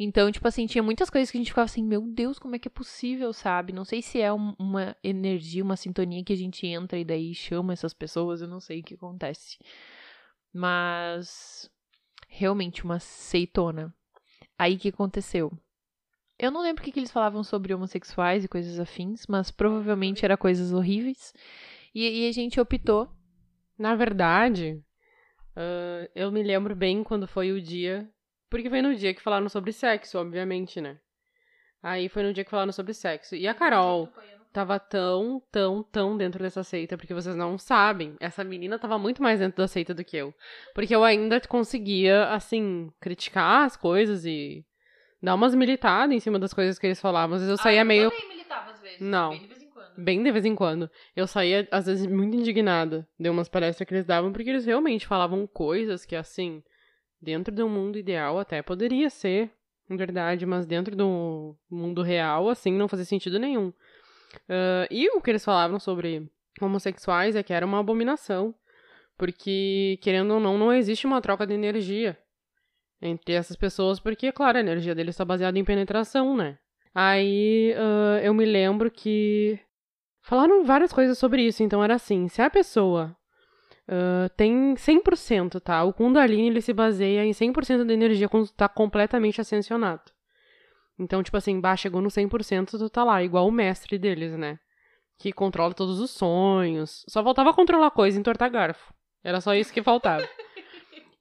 Então, 0.00 0.30
tipo 0.30 0.46
assim, 0.46 0.66
tinha 0.66 0.82
muitas 0.82 1.10
coisas 1.10 1.28
que 1.30 1.36
a 1.36 1.40
gente 1.40 1.50
ficava 1.50 1.64
assim, 1.64 1.82
meu 1.82 2.02
Deus, 2.02 2.38
como 2.38 2.54
é 2.54 2.58
que 2.58 2.68
é 2.68 2.70
possível, 2.70 3.32
sabe? 3.32 3.72
Não 3.72 3.84
sei 3.84 4.00
se 4.00 4.20
é 4.20 4.32
um- 4.32 4.54
uma 4.56 4.96
energia, 5.02 5.64
uma 5.64 5.74
sintonia 5.76 6.22
que 6.22 6.32
a 6.32 6.36
gente 6.36 6.64
entra 6.68 6.96
e 6.98 7.04
daí 7.04 7.34
chama 7.34 7.72
essas 7.72 7.92
pessoas, 7.92 8.40
eu 8.40 8.46
não 8.46 8.60
sei 8.60 8.78
o 8.80 8.82
que 8.84 8.94
acontece. 8.94 9.58
Mas 10.52 11.68
realmente 12.28 12.84
uma 12.84 13.00
seitona. 13.00 13.92
Aí 14.56 14.76
que 14.76 14.88
aconteceu? 14.88 15.52
Eu 16.38 16.50
não 16.50 16.62
lembro 16.62 16.80
o 16.80 16.84
que, 16.84 16.92
que 16.92 17.00
eles 17.00 17.10
falavam 17.10 17.42
sobre 17.42 17.74
homossexuais 17.74 18.44
e 18.44 18.48
coisas 18.48 18.78
afins, 18.78 19.26
mas 19.26 19.50
provavelmente 19.50 20.24
era 20.24 20.36
coisas 20.36 20.72
horríveis. 20.72 21.34
E, 21.94 22.24
e 22.24 22.28
a 22.28 22.32
gente 22.32 22.60
optou. 22.60 23.08
Na 23.76 23.94
verdade, 23.94 24.80
ah, 25.58 26.08
eu 26.14 26.30
me 26.30 26.40
lembro 26.42 26.76
bem 26.76 27.02
quando 27.02 27.26
foi 27.26 27.50
o 27.50 27.60
dia. 27.60 28.08
Porque 28.48 28.70
foi 28.70 28.80
no 28.80 28.94
dia 28.94 29.12
que 29.12 29.20
falaram 29.20 29.48
sobre 29.48 29.72
sexo, 29.72 30.18
obviamente, 30.18 30.80
né? 30.80 30.98
Aí 31.82 32.08
foi 32.08 32.22
no 32.22 32.32
dia 32.32 32.44
que 32.44 32.50
falaram 32.50 32.72
sobre 32.72 32.94
sexo. 32.94 33.34
E 33.34 33.46
a 33.46 33.54
Carol 33.54 34.08
tava 34.52 34.78
tão, 34.78 35.42
tão, 35.50 35.82
tão 35.82 36.16
dentro 36.16 36.42
dessa 36.42 36.62
seita, 36.62 36.96
porque 36.96 37.12
vocês 37.12 37.36
não 37.36 37.58
sabem. 37.58 38.16
Essa 38.20 38.42
menina 38.44 38.78
tava 38.78 38.98
muito 38.98 39.22
mais 39.22 39.40
dentro 39.40 39.58
da 39.58 39.68
seita 39.68 39.92
do 39.92 40.04
que 40.04 40.16
eu. 40.16 40.32
Porque 40.74 40.94
eu 40.94 41.04
ainda 41.04 41.40
conseguia, 41.40 42.28
assim, 42.30 42.90
criticar 43.00 43.66
as 43.66 43.76
coisas 43.76 44.24
e 44.24 44.64
dar 45.22 45.34
umas 45.34 45.54
militadas 45.54 46.14
em 46.14 46.20
cima 46.20 46.38
das 46.38 46.52
coisas 46.54 46.78
que 46.78 46.86
eles 46.86 47.00
falavam. 47.00 47.36
Às 47.36 47.42
vezes 47.42 47.58
eu 47.58 47.62
saía 47.62 47.84
meio. 47.84 48.10
também 48.10 48.28
militava 48.28 48.70
às 48.70 48.80
vezes. 48.80 49.00
Não. 49.00 49.30
Bem 49.30 49.40
de 49.40 49.46
vez 49.46 49.62
em 49.62 49.68
quando. 49.68 49.94
Bem 49.96 50.22
de 50.22 50.30
vez 50.30 50.44
em 50.44 50.54
quando. 50.54 50.90
Eu 51.16 51.26
saía, 51.26 51.68
às 51.70 51.86
vezes, 51.86 52.06
muito 52.06 52.36
indignada 52.36 53.06
de 53.18 53.28
umas 53.28 53.48
palestras 53.48 53.86
que 53.86 53.94
eles 53.94 54.06
davam, 54.06 54.32
porque 54.32 54.50
eles 54.50 54.64
realmente 54.66 55.06
falavam 55.06 55.46
coisas 55.46 56.04
que, 56.04 56.16
assim, 56.16 56.62
dentro 57.20 57.54
do 57.54 57.68
mundo 57.68 57.98
ideal 57.98 58.38
até 58.38 58.62
poderia 58.62 59.10
ser 59.10 59.50
verdade, 59.90 60.44
mas 60.44 60.66
dentro 60.66 60.94
do 60.94 61.56
mundo 61.70 62.02
real, 62.02 62.48
assim, 62.48 62.72
não 62.72 62.88
fazia 62.88 63.06
sentido 63.06 63.38
nenhum. 63.38 63.72
Ah, 64.48 64.86
e 64.90 65.08
o 65.10 65.20
que 65.20 65.30
eles 65.30 65.44
falavam 65.44 65.78
sobre 65.78 66.30
homossexuais 66.60 67.36
é 67.36 67.42
que 67.42 67.52
era 67.52 67.66
uma 67.66 67.80
abominação. 67.80 68.54
Porque, 69.16 69.98
querendo 70.00 70.34
ou 70.34 70.40
não, 70.40 70.56
não 70.56 70.72
existe 70.72 71.04
uma 71.04 71.20
troca 71.20 71.44
de 71.44 71.52
energia 71.52 72.16
entre 73.00 73.34
essas 73.34 73.56
pessoas, 73.56 74.00
porque, 74.00 74.32
claro, 74.32 74.58
a 74.58 74.60
energia 74.60 74.94
deles 74.94 75.14
está 75.14 75.24
baseada 75.24 75.58
em 75.58 75.64
penetração, 75.64 76.36
né? 76.36 76.58
Aí 76.94 77.74
ah, 77.76 78.20
eu 78.22 78.34
me 78.34 78.44
lembro 78.44 78.90
que 78.90 79.58
falaram 80.22 80.64
várias 80.64 80.92
coisas 80.92 81.18
sobre 81.18 81.42
isso. 81.42 81.62
Então 81.62 81.82
era 81.82 81.94
assim: 81.94 82.28
se 82.28 82.42
a 82.42 82.50
pessoa 82.50 83.16
ah, 83.88 84.28
tem 84.36 84.74
100%, 84.74 85.60
tá? 85.60 85.82
O 85.84 85.92
Kundalini 85.92 86.48
ele 86.48 86.60
se 86.60 86.72
baseia 86.72 87.24
em 87.24 87.30
100% 87.30 87.84
da 87.84 87.94
energia 87.94 88.28
quando 88.28 88.50
tá 88.50 88.68
completamente 88.68 89.40
ascensionado. 89.40 90.02
Então, 90.98 91.22
tipo 91.22 91.36
assim, 91.36 91.60
bah, 91.60 91.76
chegou 91.76 92.02
no 92.02 92.08
100%, 92.08 92.70
tu 92.70 92.90
tá 92.90 93.04
lá, 93.04 93.22
igual 93.22 93.46
o 93.46 93.52
mestre 93.52 93.98
deles, 93.98 94.36
né? 94.36 94.58
Que 95.18 95.32
controla 95.32 95.72
todos 95.72 96.00
os 96.00 96.10
sonhos. 96.10 97.04
Só 97.08 97.22
faltava 97.22 97.54
controlar 97.54 97.90
coisa, 97.92 98.18
entortar 98.18 98.50
garfo. 98.50 98.92
Era 99.22 99.40
só 99.40 99.54
isso 99.54 99.72
que 99.72 99.82
faltava. 99.82 100.28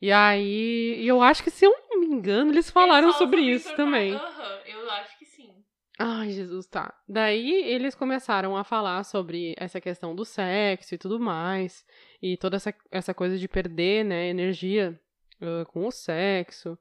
e 0.02 0.12
aí, 0.12 1.06
eu 1.06 1.22
acho 1.22 1.44
que, 1.44 1.50
se 1.50 1.66
eu 1.66 1.72
não 1.90 2.00
me 2.00 2.08
engano, 2.08 2.52
eles 2.52 2.70
falaram 2.70 3.12
sobre 3.14 3.42
isso 3.42 3.76
também. 3.76 4.14
Aham, 4.14 4.60
eu 4.66 4.90
acho 4.92 5.18
que 5.18 5.26
sim. 5.26 5.52
Ai, 5.98 6.30
Jesus, 6.32 6.68
tá. 6.68 6.94
Daí 7.08 7.64
eles 7.64 7.96
começaram 7.96 8.56
a 8.56 8.64
falar 8.64 9.04
sobre 9.04 9.56
essa 9.58 9.82
questão 9.82 10.16
do 10.16 10.24
sexo 10.24 10.94
e 10.94 10.98
tudo 10.98 11.20
mais. 11.20 11.84
E 12.22 12.38
toda 12.38 12.58
essa, 12.58 12.74
essa 12.92 13.14
coisa 13.14 13.38
de 13.38 13.48
perder, 13.48 14.06
né, 14.06 14.28
energia 14.28 15.00
ah, 15.42 15.66
com 15.66 15.88
o 15.88 15.92
sexo. 15.92 16.78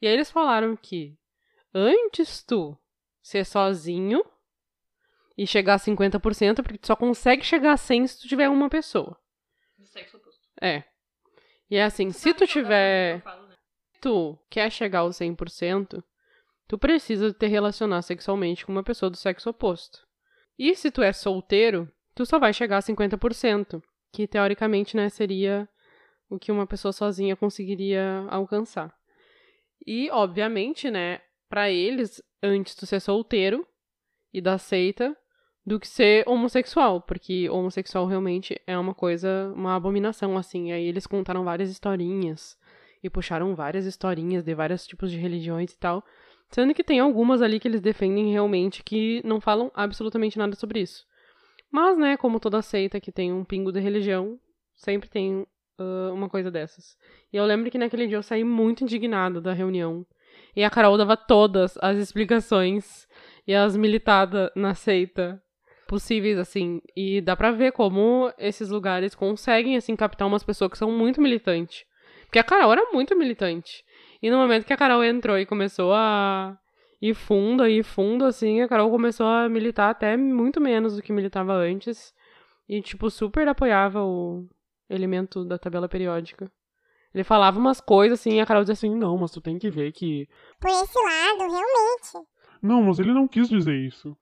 E 0.00 0.06
aí 0.06 0.12
eles 0.12 0.30
falaram 0.30 0.76
que 0.76 1.16
antes 1.74 2.42
tu 2.42 2.76
ser 3.22 3.44
sozinho 3.44 4.24
e 5.36 5.46
chegar 5.46 5.74
a 5.74 5.78
50%, 5.78 6.62
porque 6.62 6.78
tu 6.78 6.86
só 6.86 6.96
consegue 6.96 7.44
chegar 7.44 7.72
a 7.72 7.76
100 7.76 8.06
se 8.06 8.20
tu 8.20 8.28
tiver 8.28 8.48
uma 8.48 8.68
pessoa. 8.68 9.18
Do 9.78 9.86
sexo 9.86 10.16
oposto. 10.16 10.48
É. 10.60 10.84
E 11.70 11.76
é 11.76 11.84
assim, 11.84 12.10
se 12.10 12.32
tu 12.32 12.46
tiver 12.46 13.22
tu 14.00 14.38
quer 14.48 14.70
chegar 14.70 15.00
aos 15.00 15.16
100%, 15.16 16.02
tu 16.66 16.78
precisa 16.78 17.32
te 17.32 17.46
relacionar 17.46 18.02
sexualmente 18.02 18.64
com 18.64 18.72
uma 18.72 18.82
pessoa 18.82 19.10
do 19.10 19.16
sexo 19.16 19.50
oposto. 19.50 20.06
E 20.58 20.74
se 20.74 20.90
tu 20.90 21.02
é 21.02 21.12
solteiro, 21.12 21.90
tu 22.14 22.24
só 22.26 22.38
vai 22.38 22.52
chegar 22.52 22.78
a 22.78 22.82
50%, 22.82 23.82
que 24.12 24.26
teoricamente, 24.26 24.96
né, 24.96 25.08
seria 25.08 25.68
o 26.28 26.38
que 26.38 26.52
uma 26.52 26.66
pessoa 26.66 26.92
sozinha 26.92 27.36
conseguiria 27.36 28.26
alcançar. 28.28 28.94
E, 29.86 30.10
obviamente, 30.10 30.90
né, 30.90 31.20
pra 31.48 31.70
eles, 31.70 32.22
antes 32.42 32.74
tu 32.74 32.86
ser 32.86 33.00
solteiro 33.00 33.66
e 34.32 34.40
da 34.40 34.58
seita, 34.58 35.16
do 35.68 35.78
que 35.78 35.86
ser 35.86 36.26
homossexual, 36.26 37.02
porque 37.02 37.48
homossexual 37.50 38.06
realmente 38.06 38.58
é 38.66 38.76
uma 38.76 38.94
coisa, 38.94 39.52
uma 39.54 39.76
abominação, 39.76 40.36
assim. 40.38 40.72
Aí 40.72 40.84
eles 40.86 41.06
contaram 41.06 41.44
várias 41.44 41.70
historinhas 41.70 42.58
e 43.02 43.10
puxaram 43.10 43.54
várias 43.54 43.84
historinhas 43.84 44.42
de 44.42 44.54
vários 44.54 44.86
tipos 44.86 45.10
de 45.10 45.18
religiões 45.18 45.72
e 45.72 45.78
tal. 45.78 46.02
Sendo 46.50 46.72
que 46.72 46.82
tem 46.82 46.98
algumas 46.98 47.42
ali 47.42 47.60
que 47.60 47.68
eles 47.68 47.82
defendem 47.82 48.32
realmente 48.32 48.82
que 48.82 49.20
não 49.24 49.40
falam 49.42 49.70
absolutamente 49.74 50.38
nada 50.38 50.56
sobre 50.56 50.80
isso. 50.80 51.04
Mas, 51.70 51.98
né, 51.98 52.16
como 52.16 52.40
toda 52.40 52.62
seita 52.62 52.98
que 52.98 53.12
tem 53.12 53.30
um 53.30 53.44
pingo 53.44 53.70
de 53.70 53.78
religião, 53.78 54.40
sempre 54.74 55.10
tem 55.10 55.46
ah, 55.78 56.10
uma 56.14 56.30
coisa 56.30 56.50
dessas. 56.50 56.96
E 57.30 57.36
eu 57.36 57.44
lembro 57.44 57.70
que 57.70 57.76
naquele 57.76 58.06
dia 58.06 58.16
eu 58.16 58.22
saí 58.22 58.42
muito 58.42 58.84
indignada 58.84 59.38
da 59.38 59.52
reunião. 59.52 60.06
E 60.56 60.64
a 60.64 60.70
Carol 60.70 60.96
dava 60.96 61.14
todas 61.14 61.76
as 61.82 61.98
explicações 61.98 63.06
e 63.46 63.54
as 63.54 63.76
militadas 63.76 64.50
na 64.56 64.74
seita 64.74 65.42
possíveis, 65.88 66.38
assim. 66.38 66.80
E 66.94 67.20
dá 67.20 67.34
pra 67.34 67.50
ver 67.50 67.72
como 67.72 68.32
esses 68.38 68.68
lugares 68.68 69.14
conseguem, 69.14 69.76
assim, 69.76 69.96
captar 69.96 70.28
umas 70.28 70.44
pessoas 70.44 70.70
que 70.70 70.78
são 70.78 70.92
muito 70.92 71.20
militantes. 71.20 71.84
Porque 72.26 72.38
a 72.38 72.44
Carol 72.44 72.70
era 72.70 72.92
muito 72.92 73.16
militante. 73.16 73.82
E 74.22 74.30
no 74.30 74.36
momento 74.36 74.66
que 74.66 74.72
a 74.72 74.76
Carol 74.76 75.02
entrou 75.02 75.38
e 75.38 75.46
começou 75.46 75.92
a 75.94 76.56
ir 77.00 77.14
fundo, 77.14 77.62
a 77.62 77.70
ir 77.70 77.82
fundo, 77.82 78.24
assim, 78.24 78.60
a 78.60 78.68
Carol 78.68 78.90
começou 78.90 79.26
a 79.26 79.48
militar 79.48 79.90
até 79.90 80.16
muito 80.16 80.60
menos 80.60 80.96
do 80.96 81.02
que 81.02 81.12
militava 81.12 81.54
antes. 81.54 82.12
E, 82.68 82.82
tipo, 82.82 83.10
super 83.10 83.48
apoiava 83.48 84.04
o 84.04 84.46
elemento 84.90 85.44
da 85.44 85.58
tabela 85.58 85.88
periódica. 85.88 86.50
Ele 87.14 87.24
falava 87.24 87.58
umas 87.58 87.80
coisas 87.80 88.20
assim 88.20 88.34
e 88.34 88.40
a 88.40 88.46
Carol 88.46 88.62
dizia 88.62 88.74
assim: 88.74 88.94
Não, 88.94 89.16
mas 89.16 89.30
tu 89.30 89.40
tem 89.40 89.58
que 89.58 89.70
ver 89.70 89.92
que. 89.92 90.28
Por 90.60 90.68
esse 90.68 90.98
lado, 90.98 91.50
realmente. 91.50 92.28
Não, 92.62 92.82
mas 92.82 92.98
ele 92.98 93.14
não 93.14 93.26
quis 93.26 93.48
dizer 93.48 93.74
isso. 93.74 94.14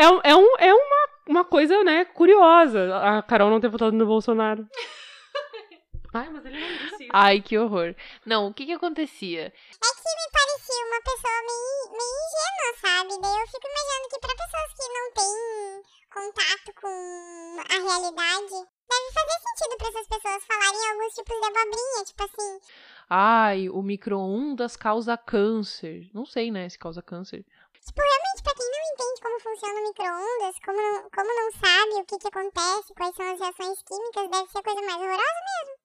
É, 0.00 0.08
um- 0.08 0.20
é, 0.24 0.34
um, 0.36 0.56
é 0.58 0.74
uma, 0.74 1.08
uma 1.28 1.44
coisa, 1.44 1.82
né, 1.84 2.04
curiosa. 2.06 2.96
A 2.96 3.22
Carol 3.22 3.50
não 3.50 3.60
ter 3.60 3.68
votado 3.68 3.92
no 3.92 4.06
Bolsonaro. 4.06 4.66
Ai, 6.12 6.28
mas 6.28 6.44
ele 6.44 6.58
não 6.58 6.68
disse 6.76 7.04
isso. 7.04 7.10
Ai, 7.12 7.40
que 7.40 7.56
horror. 7.56 7.94
Não, 8.26 8.48
o 8.48 8.54
que 8.54 8.66
que 8.66 8.72
acontecia? 8.72 9.46
É 9.46 9.50
que 9.50 10.10
me 10.18 10.32
parecia 10.32 10.86
uma 10.86 11.00
pessoa 11.02 11.40
meio, 11.46 11.98
meio 11.98 12.16
ingênua, 12.26 12.70
sabe? 12.80 13.20
Daí 13.22 13.40
eu 13.40 13.46
fico 13.46 13.68
imaginando 13.68 14.08
que 14.10 14.18
pra 14.18 14.34
pessoas 14.34 14.72
que 14.74 14.88
não 14.88 15.12
têm 15.12 15.82
contato 16.12 16.74
com 16.80 17.56
a 17.60 17.74
realidade, 17.74 18.68
deve 18.90 19.12
fazer 19.14 19.38
sentido 19.46 19.76
pra 19.78 19.88
essas 19.88 20.08
pessoas 20.08 20.44
falarem 20.44 20.90
alguns 20.90 21.14
tipos 21.14 21.40
de 21.40 21.46
abobrinha, 21.46 22.04
tipo 22.04 22.24
assim, 22.24 22.58
Ai, 23.08 23.68
o 23.68 23.80
micro-ondas 23.82 24.76
causa 24.76 25.16
câncer. 25.16 26.08
Não 26.12 26.24
sei, 26.26 26.50
né, 26.50 26.68
se 26.68 26.78
causa 26.78 27.00
câncer. 27.02 27.44
Tipo, 27.86 28.00
realmente, 28.02 28.29
pra 28.42 28.54
quem 28.54 28.66
não 28.66 28.92
entende 28.92 29.20
como 29.20 29.40
funciona 29.40 29.80
o 29.80 29.88
micro-ondas, 29.88 30.58
como 30.64 30.78
não, 30.78 31.10
como 31.10 31.28
não 31.28 31.52
sabe 31.52 32.00
o 32.00 32.04
que, 32.04 32.18
que 32.18 32.28
acontece, 32.28 32.94
quais 32.94 33.14
são 33.14 33.32
as 33.32 33.40
reações 33.40 33.82
químicas, 33.82 34.30
deve 34.30 34.50
ser 34.50 34.58
a 34.58 34.62
coisa 34.62 34.82
mais 34.82 34.96
horrorosa. 34.96 35.80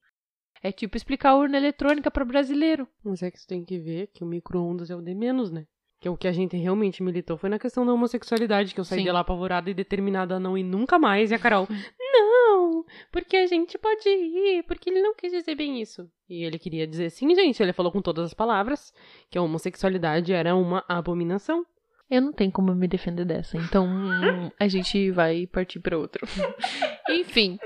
É 0.64 0.72
tipo 0.72 0.98
explicar 0.98 1.32
a 1.32 1.36
urna 1.36 1.58
eletrônica 1.58 2.10
para 2.10 2.26
brasileiro. 2.26 2.88
Mas 3.04 3.22
é 3.22 3.30
que 3.30 3.40
você 3.40 3.48
tem 3.48 3.64
que 3.64 3.78
ver 3.78 4.08
que 4.08 4.24
o 4.24 4.28
micro-ondas 4.28 4.90
é 4.90 4.96
o 4.96 5.02
de 5.02 5.14
menos, 5.14 5.52
né? 5.52 5.68
Que 6.00 6.10
o 6.10 6.18
que 6.18 6.28
a 6.28 6.32
gente 6.32 6.58
realmente 6.58 7.04
militou 7.04 7.38
foi 7.38 7.50
na 7.50 7.60
questão 7.60 7.86
da 7.86 7.94
homossexualidade, 7.94 8.74
que 8.74 8.80
eu 8.80 8.84
saí 8.84 9.00
Sim. 9.00 9.06
de 9.06 9.12
lá 9.12 9.20
apavorada 9.20 9.70
e 9.70 9.74
determinada 9.74 10.36
a 10.36 10.40
não 10.40 10.58
ir 10.58 10.64
nunca 10.64 10.98
mais. 10.98 11.32
E 11.32 11.36
a 11.36 11.40
Carol, 11.40 11.68
não, 12.00 12.84
porque 13.12 13.38
a 13.38 13.48
gente 13.48 13.78
pode 13.78 14.10
ir, 14.10 14.64
porque 14.64 14.90
ele 14.90 15.02
não 15.02 15.16
quis 15.16 15.32
dizer 15.32 15.56
bem 15.56 15.82
isso. 15.82 16.10
E 16.28 16.44
ele 16.44 16.60
queria 16.60 16.88
dizer 16.88 17.10
sim, 17.12 17.34
gente. 17.36 17.62
Ele 17.62 17.74
falou 17.74 17.92
com 17.92 18.02
todas 18.02 18.26
as 18.26 18.34
palavras 18.34 18.92
que 19.30 19.38
a 19.38 19.42
homossexualidade 19.42 20.34
era 20.34 20.56
uma 20.56 20.84
abominação. 20.88 21.66
Eu 22.10 22.22
não 22.22 22.32
tenho 22.32 22.52
como 22.52 22.74
me 22.76 22.88
defender 22.88 23.26
dessa, 23.26 23.58
então 23.58 23.88
a 24.60 24.68
gente 24.68 25.10
vai 25.12 25.48
partir 25.48 25.80
para 25.80 25.98
outro. 25.98 26.28
Enfim, 27.10 27.58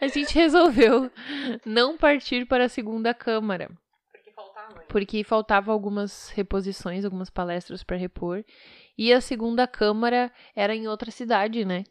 a 0.00 0.08
gente 0.08 0.34
resolveu 0.34 1.10
não 1.64 1.96
partir 1.96 2.46
para 2.46 2.64
a 2.64 2.68
segunda 2.68 3.14
câmara, 3.14 3.70
porque 4.88 5.22
faltava 5.22 5.72
algumas 5.72 6.30
reposições, 6.30 7.04
algumas 7.04 7.30
palestras 7.30 7.84
para 7.84 7.96
repor, 7.96 8.44
e 8.98 9.12
a 9.12 9.20
segunda 9.20 9.66
câmara 9.66 10.32
era 10.56 10.74
em 10.74 10.88
outra 10.88 11.10
cidade, 11.10 11.64
né? 11.64 11.84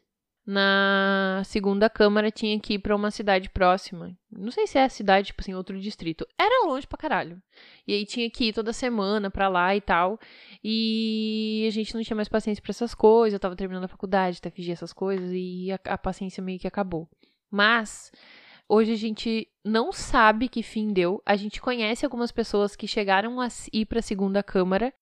Na 0.46 1.40
segunda 1.46 1.88
câmara 1.88 2.30
tinha 2.30 2.60
que 2.60 2.74
ir 2.74 2.78
para 2.78 2.94
uma 2.94 3.10
cidade 3.10 3.48
próxima. 3.48 4.14
Não 4.30 4.50
sei 4.50 4.66
se 4.66 4.76
é 4.76 4.84
a 4.84 4.88
cidade, 4.90 5.28
tipo 5.28 5.40
assim, 5.40 5.54
outro 5.54 5.80
distrito. 5.80 6.26
Era 6.38 6.66
longe 6.66 6.86
pra 6.86 6.98
caralho. 6.98 7.42
E 7.86 7.94
aí 7.94 8.04
tinha 8.04 8.28
que 8.28 8.48
ir 8.48 8.52
toda 8.52 8.72
semana 8.72 9.30
pra 9.30 9.48
lá 9.48 9.74
e 9.74 9.80
tal. 9.80 10.20
E 10.62 11.64
a 11.66 11.70
gente 11.70 11.94
não 11.94 12.02
tinha 12.02 12.14
mais 12.16 12.28
paciência 12.28 12.62
pra 12.62 12.72
essas 12.72 12.94
coisas. 12.94 13.32
Eu 13.32 13.40
tava 13.40 13.56
terminando 13.56 13.84
a 13.84 13.88
faculdade, 13.88 14.42
TFG, 14.42 14.72
essas 14.72 14.92
coisas, 14.92 15.30
e 15.32 15.72
a, 15.72 15.94
a 15.94 15.98
paciência 15.98 16.42
meio 16.42 16.58
que 16.58 16.68
acabou. 16.68 17.08
Mas 17.50 18.12
hoje 18.68 18.92
a 18.92 18.96
gente 18.96 19.48
não 19.64 19.92
sabe 19.92 20.48
que 20.48 20.62
fim 20.62 20.92
deu. 20.92 21.22
A 21.24 21.36
gente 21.36 21.58
conhece 21.58 22.04
algumas 22.04 22.30
pessoas 22.30 22.76
que 22.76 22.86
chegaram 22.86 23.40
a 23.40 23.48
ir 23.72 23.86
pra 23.86 24.02
segunda 24.02 24.42
câmara 24.42 24.92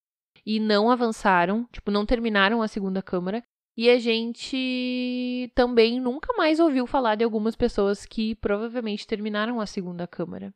e 0.47 0.61
não 0.61 0.89
avançaram, 0.89 1.67
tipo, 1.73 1.91
não 1.91 2.07
terminaram 2.07 2.63
a 2.63 2.69
segunda 2.69 3.03
câmara. 3.03 3.43
E 3.77 3.89
a 3.89 3.99
gente 3.99 5.51
também 5.55 5.99
nunca 6.01 6.35
mais 6.37 6.61
ouviu 6.61 6.87
falar 6.87 7.15
de 7.15 7.25
algumas 7.25 7.57
pessoas 7.57 8.05
que 8.05 8.35
provavelmente 8.35 9.07
terminaram 9.07 9.61
a 9.61 9.67
segunda 9.67 10.07
câmara. 10.07 10.55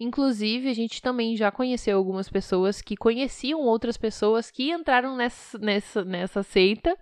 Inclusive, 0.00 0.68
a 0.68 0.72
gente 0.72 1.02
também 1.02 1.36
já 1.36 1.50
conheceu 1.50 1.98
algumas 1.98 2.28
pessoas 2.28 2.80
que 2.80 2.96
conheciam 2.96 3.60
outras 3.62 3.96
pessoas 3.96 4.48
que 4.48 4.70
entraram 4.70 5.16
nessa, 5.16 5.58
nessa, 5.58 6.04
nessa 6.04 6.42
seita 6.44 6.96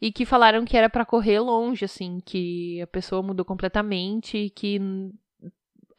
e 0.00 0.10
que 0.10 0.24
falaram 0.24 0.64
que 0.64 0.76
era 0.76 0.88
pra 0.88 1.04
correr 1.04 1.38
longe, 1.38 1.84
assim, 1.84 2.18
que 2.24 2.80
a 2.80 2.86
pessoa 2.86 3.22
mudou 3.22 3.44
completamente 3.44 4.38
e 4.38 4.50
que 4.50 4.80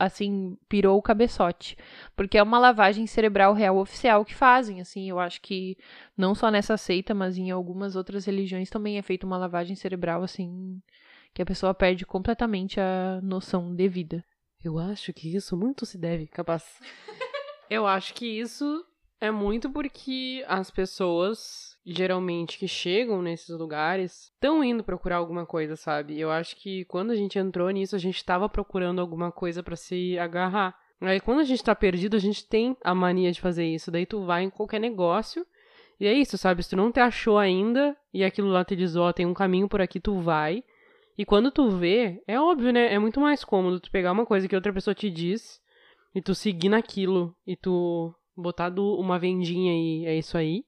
assim, 0.05 0.57
pirou 0.67 0.97
o 0.97 1.01
cabeçote. 1.01 1.77
Porque 2.15 2.37
é 2.37 2.43
uma 2.43 2.57
lavagem 2.57 3.05
cerebral 3.05 3.53
real 3.53 3.77
oficial 3.77 4.25
que 4.25 4.33
fazem, 4.33 4.81
assim, 4.81 5.09
eu 5.09 5.19
acho 5.19 5.41
que 5.41 5.77
não 6.17 6.33
só 6.33 6.49
nessa 6.49 6.75
seita, 6.75 7.13
mas 7.13 7.37
em 7.37 7.51
algumas 7.51 7.95
outras 7.95 8.25
religiões 8.25 8.69
também 8.69 8.97
é 8.97 9.01
feita 9.01 9.25
uma 9.25 9.37
lavagem 9.37 9.75
cerebral, 9.75 10.23
assim, 10.23 10.81
que 11.33 11.41
a 11.41 11.45
pessoa 11.45 11.73
perde 11.73 12.05
completamente 12.05 12.79
a 12.79 13.19
noção 13.21 13.75
de 13.75 13.87
vida. 13.87 14.25
Eu 14.63 14.79
acho 14.79 15.13
que 15.13 15.35
isso 15.35 15.55
muito 15.55 15.85
se 15.85 15.97
deve, 15.97 16.27
capaz. 16.27 16.63
Eu 17.69 17.87
acho 17.87 18.13
que 18.13 18.25
isso 18.25 18.85
é 19.19 19.31
muito 19.31 19.69
porque 19.69 20.43
as 20.47 20.69
pessoas 20.69 21.70
geralmente 21.85 22.59
que 22.59 22.67
chegam 22.67 23.21
nesses 23.21 23.57
lugares 23.57 24.31
estão 24.33 24.63
indo 24.63 24.83
procurar 24.83 25.17
alguma 25.17 25.45
coisa, 25.45 25.75
sabe? 25.75 26.19
Eu 26.19 26.31
acho 26.31 26.55
que 26.55 26.85
quando 26.85 27.11
a 27.11 27.15
gente 27.15 27.39
entrou 27.39 27.69
nisso, 27.69 27.95
a 27.95 27.99
gente 27.99 28.17
estava 28.17 28.47
procurando 28.47 29.01
alguma 29.01 29.31
coisa 29.31 29.63
para 29.63 29.75
se 29.75 30.17
agarrar. 30.19 30.75
Aí 30.99 31.19
quando 31.19 31.39
a 31.39 31.43
gente 31.43 31.63
tá 31.63 31.73
perdido, 31.73 32.15
a 32.15 32.19
gente 32.19 32.47
tem 32.47 32.77
a 32.83 32.93
mania 32.93 33.31
de 33.31 33.41
fazer 33.41 33.65
isso. 33.65 33.89
Daí 33.89 34.05
tu 34.05 34.23
vai 34.23 34.43
em 34.43 34.49
qualquer 34.49 34.79
negócio 34.79 35.45
e 35.99 36.05
é 36.05 36.13
isso, 36.13 36.37
sabe? 36.37 36.61
Se 36.61 36.69
tu 36.69 36.75
não 36.75 36.91
te 36.91 36.99
achou 36.99 37.37
ainda 37.37 37.97
e 38.13 38.23
aquilo 38.23 38.49
lá 38.49 38.63
te 38.63 38.75
diz, 38.75 38.95
ó, 38.95 39.09
oh, 39.09 39.13
tem 39.13 39.25
um 39.25 39.33
caminho 39.33 39.67
por 39.67 39.81
aqui, 39.81 39.99
tu 39.99 40.19
vai. 40.19 40.63
E 41.17 41.25
quando 41.25 41.51
tu 41.51 41.69
vê, 41.69 42.21
é 42.27 42.39
óbvio, 42.39 42.71
né? 42.71 42.93
É 42.93 42.99
muito 42.99 43.19
mais 43.19 43.43
cômodo 43.43 43.79
tu 43.79 43.91
pegar 43.91 44.11
uma 44.11 44.25
coisa 44.25 44.47
que 44.47 44.55
outra 44.55 44.71
pessoa 44.71 44.93
te 44.93 45.09
diz 45.09 45.59
e 46.13 46.21
tu 46.21 46.35
seguir 46.35 46.69
naquilo 46.69 47.35
e 47.45 47.55
tu 47.55 48.13
botar 48.37 48.69
do, 48.69 48.95
uma 48.99 49.17
vendinha 49.17 49.73
e 49.73 50.05
é 50.05 50.15
isso 50.15 50.37
aí 50.37 50.63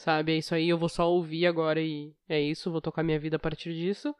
sabe? 0.00 0.32
É 0.32 0.38
isso 0.38 0.54
aí, 0.54 0.68
eu 0.68 0.78
vou 0.78 0.88
só 0.88 1.10
ouvir 1.10 1.46
agora 1.46 1.80
e 1.80 2.14
é 2.28 2.40
isso, 2.40 2.70
vou 2.70 2.80
tocar 2.80 3.02
minha 3.02 3.18
vida 3.18 3.36
a 3.36 3.38
partir 3.38 3.74
disso. 3.74 4.14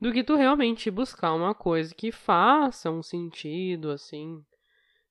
Do 0.00 0.12
que 0.12 0.22
tu 0.22 0.36
realmente 0.36 0.90
buscar 0.90 1.32
uma 1.32 1.54
coisa 1.54 1.94
que 1.94 2.12
faça 2.12 2.90
um 2.90 3.02
sentido, 3.02 3.90
assim, 3.90 4.44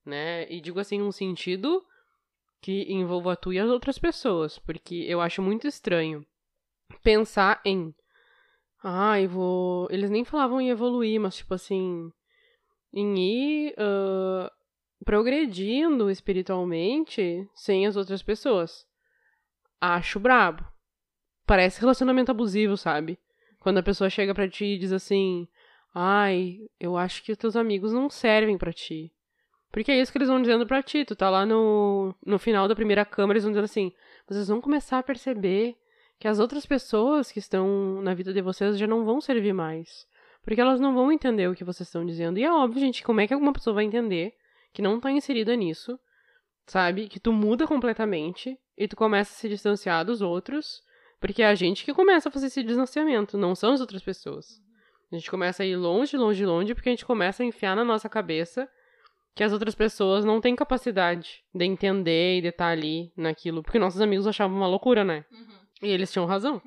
né? 0.06 0.50
E 0.52 0.62
digo 0.62 0.80
assim, 0.80 1.02
um 1.02 1.12
sentido 1.12 1.84
que 2.62 2.84
envolva 2.94 3.36
tu 3.36 3.52
e 3.52 3.60
as 3.60 3.70
outras 3.70 3.98
pessoas, 3.98 4.60
porque 4.60 5.04
eu 5.08 5.20
acho 5.20 5.42
muito 5.42 5.68
estranho 5.68 6.24
pensar 7.02 7.60
em. 7.66 7.94
Ai, 8.84 9.26
ah, 9.26 9.28
vou. 9.28 9.88
Eles 9.90 10.12
nem 10.12 10.24
falavam 10.24 10.62
em 10.62 10.70
evoluir, 10.70 11.20
mas 11.20 11.38
tipo 11.38 11.54
assim. 11.56 12.12
Em 12.94 13.18
ir 13.18 13.74
uh, 13.80 14.52
progredindo 15.04 16.12
espiritualmente 16.12 17.50
sem 17.56 17.88
as 17.88 17.96
outras 17.96 18.22
pessoas 18.22 18.86
acho 19.84 20.20
brabo. 20.20 20.66
Parece 21.46 21.82
relacionamento 21.82 22.32
abusivo, 22.32 22.78
sabe? 22.78 23.20
Quando 23.60 23.80
a 23.80 23.84
pessoa 23.84 24.10
chega 24.10 24.34
pra 24.34 24.48
ti 24.48 24.66
e 24.66 24.78
diz 24.78 24.94
assim: 24.94 25.48
Ai, 25.94 26.60
eu 26.80 26.96
acho 26.98 27.24
que 27.24 27.32
os 27.32 27.38
teus 27.38 27.56
amigos 27.56 27.92
não 27.92 28.10
servem 28.10 28.58
para 28.58 28.72
ti. 28.72 29.12
Porque 29.72 29.92
é 29.92 30.00
isso 30.00 30.12
que 30.12 30.18
eles 30.18 30.30
vão 30.30 30.42
dizendo 30.42 30.66
pra 30.66 30.84
ti. 30.84 31.04
Tu 31.04 31.16
tá 31.16 31.30
lá 31.30 31.46
no, 31.46 32.16
no 32.26 32.40
final 32.40 32.68
da 32.68 32.76
primeira 32.76 33.04
câmera, 33.04 33.38
eles 33.38 33.44
vão 33.44 33.52
dizendo 33.52 33.66
assim: 33.66 33.92
vocês 34.28 34.48
vão 34.48 34.62
começar 34.62 35.00
a 35.00 35.04
perceber 35.04 35.76
que 36.20 36.28
as 36.28 36.40
outras 36.40 36.66
pessoas 36.66 37.32
que 37.32 37.40
estão 37.40 38.02
na 38.02 38.14
vida 38.14 38.32
de 38.32 38.42
vocês 38.42 38.78
já 38.78 38.88
não 38.88 39.04
vão 39.04 39.20
servir 39.20 39.54
mais. 39.54 40.08
Porque 40.44 40.62
elas 40.62 40.80
não 40.80 40.94
vão 40.94 41.12
entender 41.12 41.50
o 41.50 41.56
que 41.56 41.64
vocês 41.64 41.88
estão 41.88 42.06
dizendo. 42.06 42.38
E 42.38 42.44
é 42.44 42.52
óbvio, 42.52 42.80
gente, 42.80 43.04
como 43.04 43.20
é 43.22 43.28
que 43.28 43.34
alguma 43.34 43.54
pessoa 43.54 43.74
vai 43.74 43.84
entender 43.84 44.34
que 44.74 44.82
não 44.82 45.00
tá 45.00 45.12
inserida 45.12 45.56
nisso, 45.56 46.00
sabe? 46.66 47.08
Que 47.08 47.20
tu 47.20 47.32
muda 47.32 47.66
completamente 47.66 48.58
e 48.78 48.88
tu 48.88 48.96
começa 48.96 49.32
a 49.34 49.36
se 49.36 49.50
distanciar 49.50 50.06
dos 50.06 50.22
outros, 50.22 50.82
porque 51.20 51.42
é 51.42 51.48
a 51.48 51.56
gente 51.56 51.86
que 51.86 51.94
começa 51.94 52.30
a 52.30 52.32
fazer 52.32 52.48
esse 52.48 52.64
distanciamento, 52.64 53.38
não 53.38 53.56
são 53.56 53.74
as 53.74 53.82
outras 53.82 54.04
pessoas. 54.04 54.62
A 55.12 55.16
gente 55.16 55.30
começa 55.30 55.64
a 55.64 55.66
ir 55.66 55.76
longe, 55.76 56.18
longe, 56.18 56.46
longe, 56.46 56.74
porque 56.74 56.90
a 56.90 56.92
gente 56.92 57.06
começa 57.06 57.44
a 57.44 57.46
enfiar 57.46 57.76
na 57.76 57.84
nossa 57.84 58.10
cabeça 58.10 58.68
que 59.36 59.44
as 59.44 59.54
outras 59.54 59.76
pessoas 59.76 60.26
não 60.26 60.42
têm 60.42 60.56
capacidade 60.56 61.44
de 61.54 61.66
entender 61.66 62.38
e 62.38 62.42
de 62.42 62.48
estar 62.50 62.68
ali 62.68 63.12
naquilo, 63.16 63.64
porque 63.64 63.80
nossos 63.80 64.02
amigos 64.02 64.28
achavam 64.28 64.56
uma 64.56 64.68
loucura, 64.68 65.04
né? 65.04 65.26
Uhum. 65.32 65.48
E 65.82 65.88
eles 65.88 66.12
tinham 66.12 66.26
razão. 66.26 66.62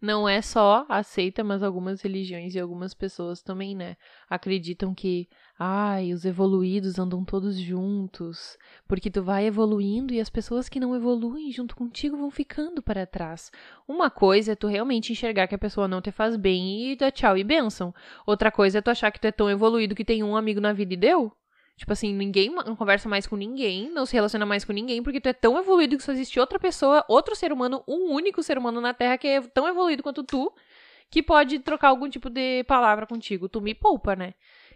Não 0.00 0.28
é 0.28 0.42
só 0.42 0.84
aceita, 0.88 1.42
mas 1.42 1.62
algumas 1.62 2.02
religiões 2.02 2.54
e 2.54 2.60
algumas 2.60 2.92
pessoas 2.92 3.42
também, 3.42 3.74
né? 3.74 3.96
Acreditam 4.28 4.94
que 4.94 5.28
Ai, 5.56 6.12
os 6.12 6.24
evoluídos 6.24 6.98
andam 6.98 7.24
todos 7.24 7.56
juntos, 7.56 8.58
porque 8.88 9.08
tu 9.08 9.22
vai 9.22 9.46
evoluindo 9.46 10.12
e 10.12 10.20
as 10.20 10.28
pessoas 10.28 10.68
que 10.68 10.80
não 10.80 10.96
evoluem 10.96 11.52
junto 11.52 11.76
contigo 11.76 12.16
vão 12.16 12.28
ficando 12.28 12.82
para 12.82 13.06
trás. 13.06 13.52
Uma 13.86 14.10
coisa 14.10 14.52
é 14.52 14.56
tu 14.56 14.66
realmente 14.66 15.12
enxergar 15.12 15.46
que 15.46 15.54
a 15.54 15.58
pessoa 15.58 15.86
não 15.86 16.02
te 16.02 16.10
faz 16.10 16.36
bem 16.36 16.90
e 16.90 16.96
dá 16.96 17.08
tchau 17.08 17.38
e 17.38 17.44
benção. 17.44 17.94
Outra 18.26 18.50
coisa 18.50 18.78
é 18.78 18.82
tu 18.82 18.90
achar 18.90 19.12
que 19.12 19.20
tu 19.20 19.26
é 19.26 19.32
tão 19.32 19.48
evoluído 19.48 19.94
que 19.94 20.04
tem 20.04 20.24
um 20.24 20.36
amigo 20.36 20.60
na 20.60 20.72
vida 20.72 20.94
e 20.94 20.96
deu. 20.96 21.30
Tipo 21.76 21.92
assim, 21.92 22.12
ninguém 22.12 22.50
não 22.50 22.74
conversa 22.74 23.08
mais 23.08 23.24
com 23.24 23.36
ninguém, 23.36 23.90
não 23.90 24.06
se 24.06 24.14
relaciona 24.14 24.46
mais 24.46 24.64
com 24.64 24.72
ninguém, 24.72 25.04
porque 25.04 25.20
tu 25.20 25.28
é 25.28 25.32
tão 25.32 25.56
evoluído 25.56 25.96
que 25.96 26.02
só 26.02 26.12
existe 26.12 26.38
outra 26.40 26.58
pessoa, 26.58 27.04
outro 27.08 27.36
ser 27.36 27.52
humano, 27.52 27.82
um 27.86 28.12
único 28.12 28.42
ser 28.42 28.58
humano 28.58 28.80
na 28.80 28.92
Terra 28.92 29.18
que 29.18 29.28
é 29.28 29.40
tão 29.40 29.68
evoluído 29.68 30.02
quanto 30.02 30.24
tu, 30.24 30.52
que 31.10 31.22
pode 31.22 31.60
trocar 31.60 31.88
algum 31.88 32.08
tipo 32.08 32.28
de 32.28 32.64
palavra 32.64 33.06
contigo. 33.06 33.48
Tu 33.48 33.60
me 33.60 33.74
poupa, 33.74 34.16
né? 34.16 34.34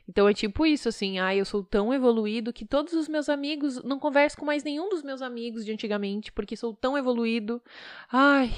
Então 0.09 0.27
é 0.27 0.33
tipo 0.33 0.65
isso, 0.65 0.89
assim, 0.89 1.19
ah, 1.19 1.37
eu 1.37 1.45
sou 1.45 1.63
tão 1.63 1.93
evoluído 1.93 2.53
que 2.53 2.65
todos 2.65 2.95
os 2.95 3.09
meus 3.09 3.29
amigos, 3.29 3.83
não 3.85 3.99
converso 3.99 4.39
com 4.39 4.47
mais 4.47 4.65
nenhum 4.65 4.89
dos 4.89 5.03
meus 5.03 5.21
amigos 5.21 5.67
de 5.67 5.73
antigamente, 5.73 6.33
porque 6.33 6.57
sou 6.57 6.73
tão 6.75 6.97
evoluído. 6.97 7.63
Ai, 8.11 8.51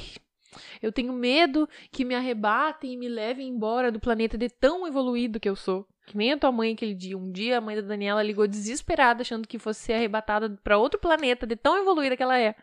eu 0.81 0.93
tenho 0.93 1.13
medo 1.13 1.69
que 1.91 2.05
me 2.05 2.15
arrebatem 2.15 2.93
e 2.93 2.97
me 2.97 3.09
levem 3.09 3.49
embora 3.49 3.91
do 3.91 3.99
planeta 3.99 4.39
de 4.39 4.49
tão 4.49 4.87
evoluído 4.87 5.41
que 5.41 5.49
eu 5.49 5.57
sou. 5.57 5.87
Que 6.07 6.17
nem 6.17 6.33
a 6.33 6.39
tua 6.39 6.53
mãe 6.53 6.73
aquele 6.73 6.95
dia. 6.95 7.19
Um 7.19 7.31
dia 7.31 7.59
a 7.59 7.61
mãe 7.61 7.77
da 7.77 7.83
Daniela 7.83 8.23
ligou 8.23 8.47
desesperada, 8.47 9.23
achando 9.23 9.47
que 9.47 9.59
fosse 9.59 9.81
ser 9.81 9.93
arrebatada 9.95 10.59
para 10.63 10.79
outro 10.79 11.01
planeta, 11.01 11.47
de 11.47 11.57
tão 11.57 11.79
evoluída 11.79 12.17
que 12.17 12.23
ela 12.23 12.39
é. 12.39 12.55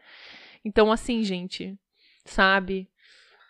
Então, 0.63 0.91
assim, 0.91 1.23
gente, 1.23 1.77
sabe? 2.25 2.89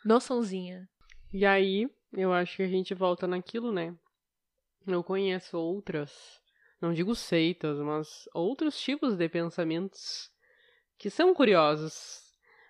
Noçãozinha. 0.03 0.87
E 1.31 1.45
aí, 1.45 1.89
eu 2.13 2.33
acho 2.33 2.57
que 2.57 2.63
a 2.63 2.67
gente 2.67 2.93
volta 2.93 3.27
naquilo, 3.27 3.71
né? 3.71 3.93
Eu 4.87 5.03
conheço 5.03 5.57
outras, 5.57 6.39
não 6.81 6.93
digo 6.93 7.13
seitas, 7.13 7.77
mas 7.79 8.27
outros 8.33 8.79
tipos 8.79 9.17
de 9.17 9.27
pensamentos 9.27 10.31
que 10.97 11.09
são 11.09 11.33
curiosos. 11.33 12.21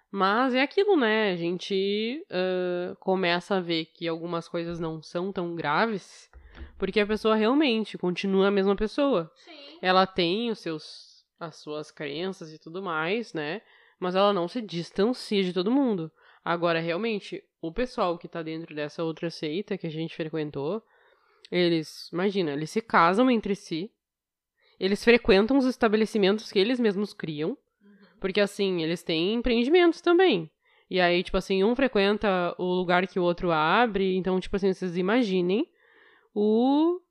Mas 0.10 0.56
é 0.56 0.62
aquilo, 0.62 0.96
né? 0.96 1.32
A 1.32 1.36
gente 1.36 2.26
uh, 2.32 2.96
começa 2.96 3.58
a 3.58 3.60
ver 3.60 3.86
que 3.86 4.08
algumas 4.08 4.48
coisas 4.48 4.80
não 4.80 5.02
são 5.02 5.32
tão 5.32 5.54
graves, 5.54 6.30
porque 6.78 7.00
a 7.00 7.06
pessoa 7.06 7.36
realmente 7.36 7.98
continua 7.98 8.48
a 8.48 8.52
mesma 8.52 8.76
pessoa. 8.76 9.32
Sim. 9.36 9.78
Ela 9.82 10.08
tem 10.08 10.50
os 10.50 10.60
seus, 10.60 11.26
as 11.40 11.58
suas 11.58 11.92
crenças 11.92 12.52
e 12.52 12.58
tudo 12.58 12.82
mais, 12.82 13.34
né? 13.34 13.62
Mas 14.00 14.16
ela 14.16 14.34
não 14.34 14.48
se 14.48 14.62
distancia 14.62 15.44
de 15.44 15.54
todo 15.54 15.72
mundo. 15.72 16.12
Agora, 16.44 16.80
realmente, 16.80 17.44
o 17.62 17.72
pessoal 17.72 18.18
que 18.18 18.28
tá 18.28 18.42
dentro 18.42 18.74
dessa 18.74 19.04
outra 19.04 19.30
seita 19.30 19.78
que 19.78 19.86
a 19.86 19.92
gente 19.92 20.16
frequentou, 20.16 20.82
eles, 21.52 22.10
imagina, 22.12 22.52
eles 22.52 22.70
se 22.70 22.82
casam 22.82 23.30
entre 23.32 23.56
si, 23.56 23.92
eles 24.80 25.04
frequentam 25.04 25.58
os 25.58 25.66
estabelecimentos 25.66 26.52
que 26.52 26.60
eles 26.60 26.80
mesmos 26.80 27.14
criam, 27.14 27.50
uhum. 27.50 27.58
porque 28.20 28.40
assim, 28.40 28.84
eles 28.84 29.04
têm 29.04 29.34
empreendimentos 29.34 30.02
também. 30.02 30.52
E 30.90 31.02
aí, 31.02 31.22
tipo 31.22 31.38
assim, 31.38 31.64
um 31.64 31.76
frequenta 31.76 32.56
o 32.58 32.64
lugar 32.64 33.06
que 33.08 33.20
o 33.20 33.24
outro 33.24 33.52
abre, 33.52 34.16
então, 34.16 34.40
tipo 34.40 34.56
assim, 34.56 34.72
vocês 34.72 34.96
imaginem 34.96 35.70
o 36.34 37.02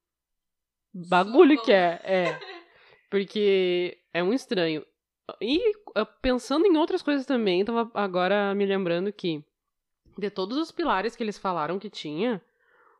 bagulho 0.94 1.61
que 1.62 1.72
é. 1.72 2.01
É. 2.03 2.40
Porque 3.11 3.99
é 4.12 4.22
um 4.22 4.33
estranho. 4.33 4.85
E 5.40 5.61
ah, 5.94 6.07
pensando 6.07 6.66
em 6.66 6.77
outras 6.77 7.03
coisas 7.03 7.27
também, 7.27 7.64
tava 7.64 7.90
agora 7.94 8.55
me 8.55 8.64
lembrando 8.64 9.12
que 9.12 9.44
de 10.18 10.31
todos 10.31 10.57
os 10.57 10.72
pilares 10.72 11.14
que 11.14 11.22
eles 11.22 11.37
falaram 11.37 11.79
que 11.79 11.90
tinha, 11.90 12.42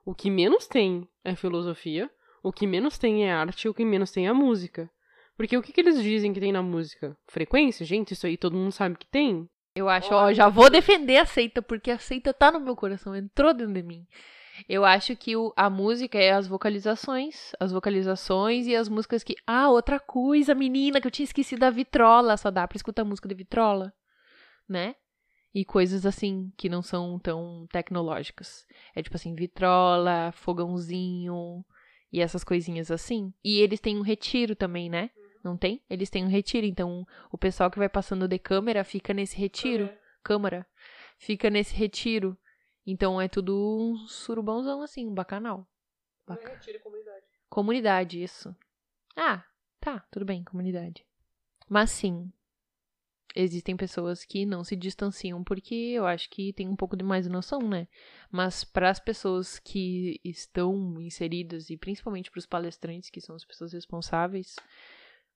o 0.07 0.14
que 0.14 0.31
menos 0.31 0.69
tem 0.69 1.07
é 1.25 1.35
filosofia, 1.35 2.09
o 2.40 2.53
que 2.53 2.64
menos 2.64 2.97
tem 2.97 3.27
é 3.27 3.33
arte, 3.33 3.69
o 3.69 3.75
que 3.75 3.85
menos 3.85 4.12
tem 4.12 4.27
é 4.27 4.31
a 4.31 4.35
música. 4.35 4.88
Porque 5.37 5.57
o 5.57 5.62
que, 5.62 5.73
que 5.73 5.81
eles 5.81 6.01
dizem 6.01 6.33
que 6.33 6.38
tem 6.38 6.53
na 6.53 6.62
música? 6.62 7.16
Frequência? 7.27 7.85
Gente, 7.85 8.12
isso 8.12 8.25
aí 8.25 8.37
todo 8.37 8.57
mundo 8.57 8.71
sabe 8.71 8.97
que 8.97 9.07
tem. 9.07 9.51
Eu 9.75 9.88
acho, 9.88 10.14
ó, 10.14 10.33
já 10.33 10.49
vou 10.49 10.71
defender 10.71 11.19
a 11.19 11.27
seita, 11.27 11.61
porque 11.61 11.90
a 11.90 11.99
seita 11.99 12.33
tá 12.33 12.53
no 12.53 12.61
meu 12.61 12.77
coração, 12.77 13.16
entrou 13.16 13.53
dentro 13.53 13.75
de 13.75 13.83
mim. 13.83 14.07
Eu 14.69 14.85
acho 14.85 15.14
que 15.16 15.37
o, 15.37 15.53
a 15.57 15.69
música 15.69 16.16
é 16.19 16.31
as 16.31 16.47
vocalizações, 16.47 17.53
as 17.59 17.73
vocalizações 17.73 18.69
e 18.69 18.77
as 18.77 18.88
músicas 18.88 19.25
que. 19.25 19.35
Ah, 19.45 19.69
outra 19.69 19.99
coisa, 19.99 20.55
menina, 20.55 21.01
que 21.01 21.07
eu 21.09 21.11
tinha 21.11 21.25
esquecido 21.25 21.59
da 21.59 21.69
vitrola. 21.69 22.37
Só 22.37 22.51
dá 22.51 22.66
pra 22.66 22.77
escutar 22.77 23.05
música 23.05 23.29
de 23.29 23.35
vitrola, 23.35 23.92
né? 24.69 24.95
E 25.59 25.64
coisas 25.64 26.05
assim 26.05 26.53
que 26.55 26.69
não 26.69 26.83
são 26.83 27.19
tão 27.19 27.66
tecnológicas. 27.73 28.66
É 28.95 29.03
tipo 29.03 29.16
assim, 29.16 29.35
vitrola, 29.35 30.31
fogãozinho 30.33 31.64
e 32.12 32.21
essas 32.21 32.45
coisinhas 32.45 32.90
assim. 32.90 33.33
E 33.42 33.59
eles 33.61 33.81
têm 33.81 33.97
um 33.97 34.03
retiro 34.03 34.55
também, 34.55 34.90
né? 34.90 35.09
Não 35.42 35.57
tem? 35.57 35.83
Eles 35.88 36.11
têm 36.11 36.27
um 36.27 36.29
retiro, 36.29 36.66
então 36.66 37.07
o 37.33 37.38
pessoal 37.38 37.71
que 37.71 37.79
vai 37.79 37.88
passando 37.88 38.29
de 38.29 38.38
câmera 38.38 38.85
fica 38.85 39.14
nesse 39.14 39.35
retiro, 39.38 39.88
câmera, 40.23 40.66
fica 41.16 41.49
nesse 41.49 41.75
retiro. 41.75 42.37
Então 42.87 43.19
é 43.19 43.27
tudo 43.27 43.57
um 43.57 44.07
surubãozão 44.07 44.83
assim, 44.83 45.07
um 45.09 45.14
bacanal. 45.14 45.66
Baca- 46.27 46.51
Comunidade, 47.49 48.23
isso. 48.23 48.55
Ah, 49.16 49.42
tá, 49.81 50.05
tudo 50.11 50.27
bem, 50.27 50.45
comunidade. 50.45 51.03
Mas 51.66 51.90
sim, 51.92 52.31
existem 53.37 53.77
pessoas 53.77 54.25
que 54.25 54.46
não 54.46 54.64
se 54.64 54.75
distanciam 54.75 55.44
porque 55.44 55.75
eu 55.75 56.07
acho 56.07 56.29
que 56.31 56.53
tem 56.53 56.68
um 56.68 56.75
pouco 56.75 56.96
de 56.96 57.05
mais 57.05 57.29
noção, 57.29 57.61
né? 57.61 57.87
Mas 58.31 58.64
para 58.64 58.90
as 58.90 58.99
pessoas 58.99 59.59
que 59.59 60.20
estão 60.25 61.01
inseridas 61.01 61.70
e 61.70 61.77
principalmente 61.77 62.31
para 62.31 62.38
os 62.38 62.46
palestrantes, 62.46 63.11
que 63.11 63.20
são 63.20 63.37
as 63.37 63.44
pessoas 63.44 63.72
responsáveis, 63.72 64.57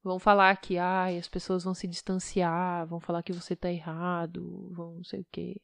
vão 0.03 0.19
falar 0.19 0.57
que 0.57 0.79
ai, 0.79 1.19
as 1.19 1.29
pessoas 1.29 1.65
vão 1.65 1.75
se 1.75 1.87
distanciar, 1.87 2.87
vão 2.87 3.01
falar 3.01 3.23
que 3.23 3.33
você 3.33 3.55
tá 3.55 3.71
errado, 3.71 4.71
vão 4.73 4.95
não 4.95 5.05
sei 5.05 5.21
o 5.21 5.27
quê. 5.31 5.61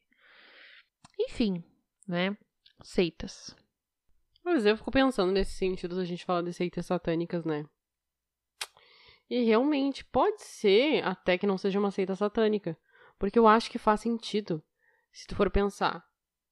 Enfim, 1.19 1.63
né? 2.07 2.37
Seitas. 2.83 3.55
Mas 4.43 4.65
eu 4.65 4.77
fico 4.77 4.91
pensando 4.91 5.31
nesse 5.31 5.51
sentido 5.51 5.95
da 5.95 6.05
gente 6.05 6.23
falar 6.23 6.43
de 6.43 6.53
seitas 6.53 6.85
satânicas, 6.85 7.43
né? 7.43 7.65
E 9.29 9.43
realmente 9.43 10.05
pode 10.05 10.41
ser 10.41 11.03
até 11.03 11.37
que 11.37 11.47
não 11.47 11.57
seja 11.57 11.79
uma 11.79 11.91
seita 11.91 12.15
satânica. 12.15 12.77
Porque 13.19 13.37
eu 13.37 13.47
acho 13.47 13.69
que 13.69 13.77
faz 13.77 14.01
sentido. 14.01 14.63
Se 15.11 15.27
tu 15.27 15.35
for 15.35 15.49
pensar 15.49 16.03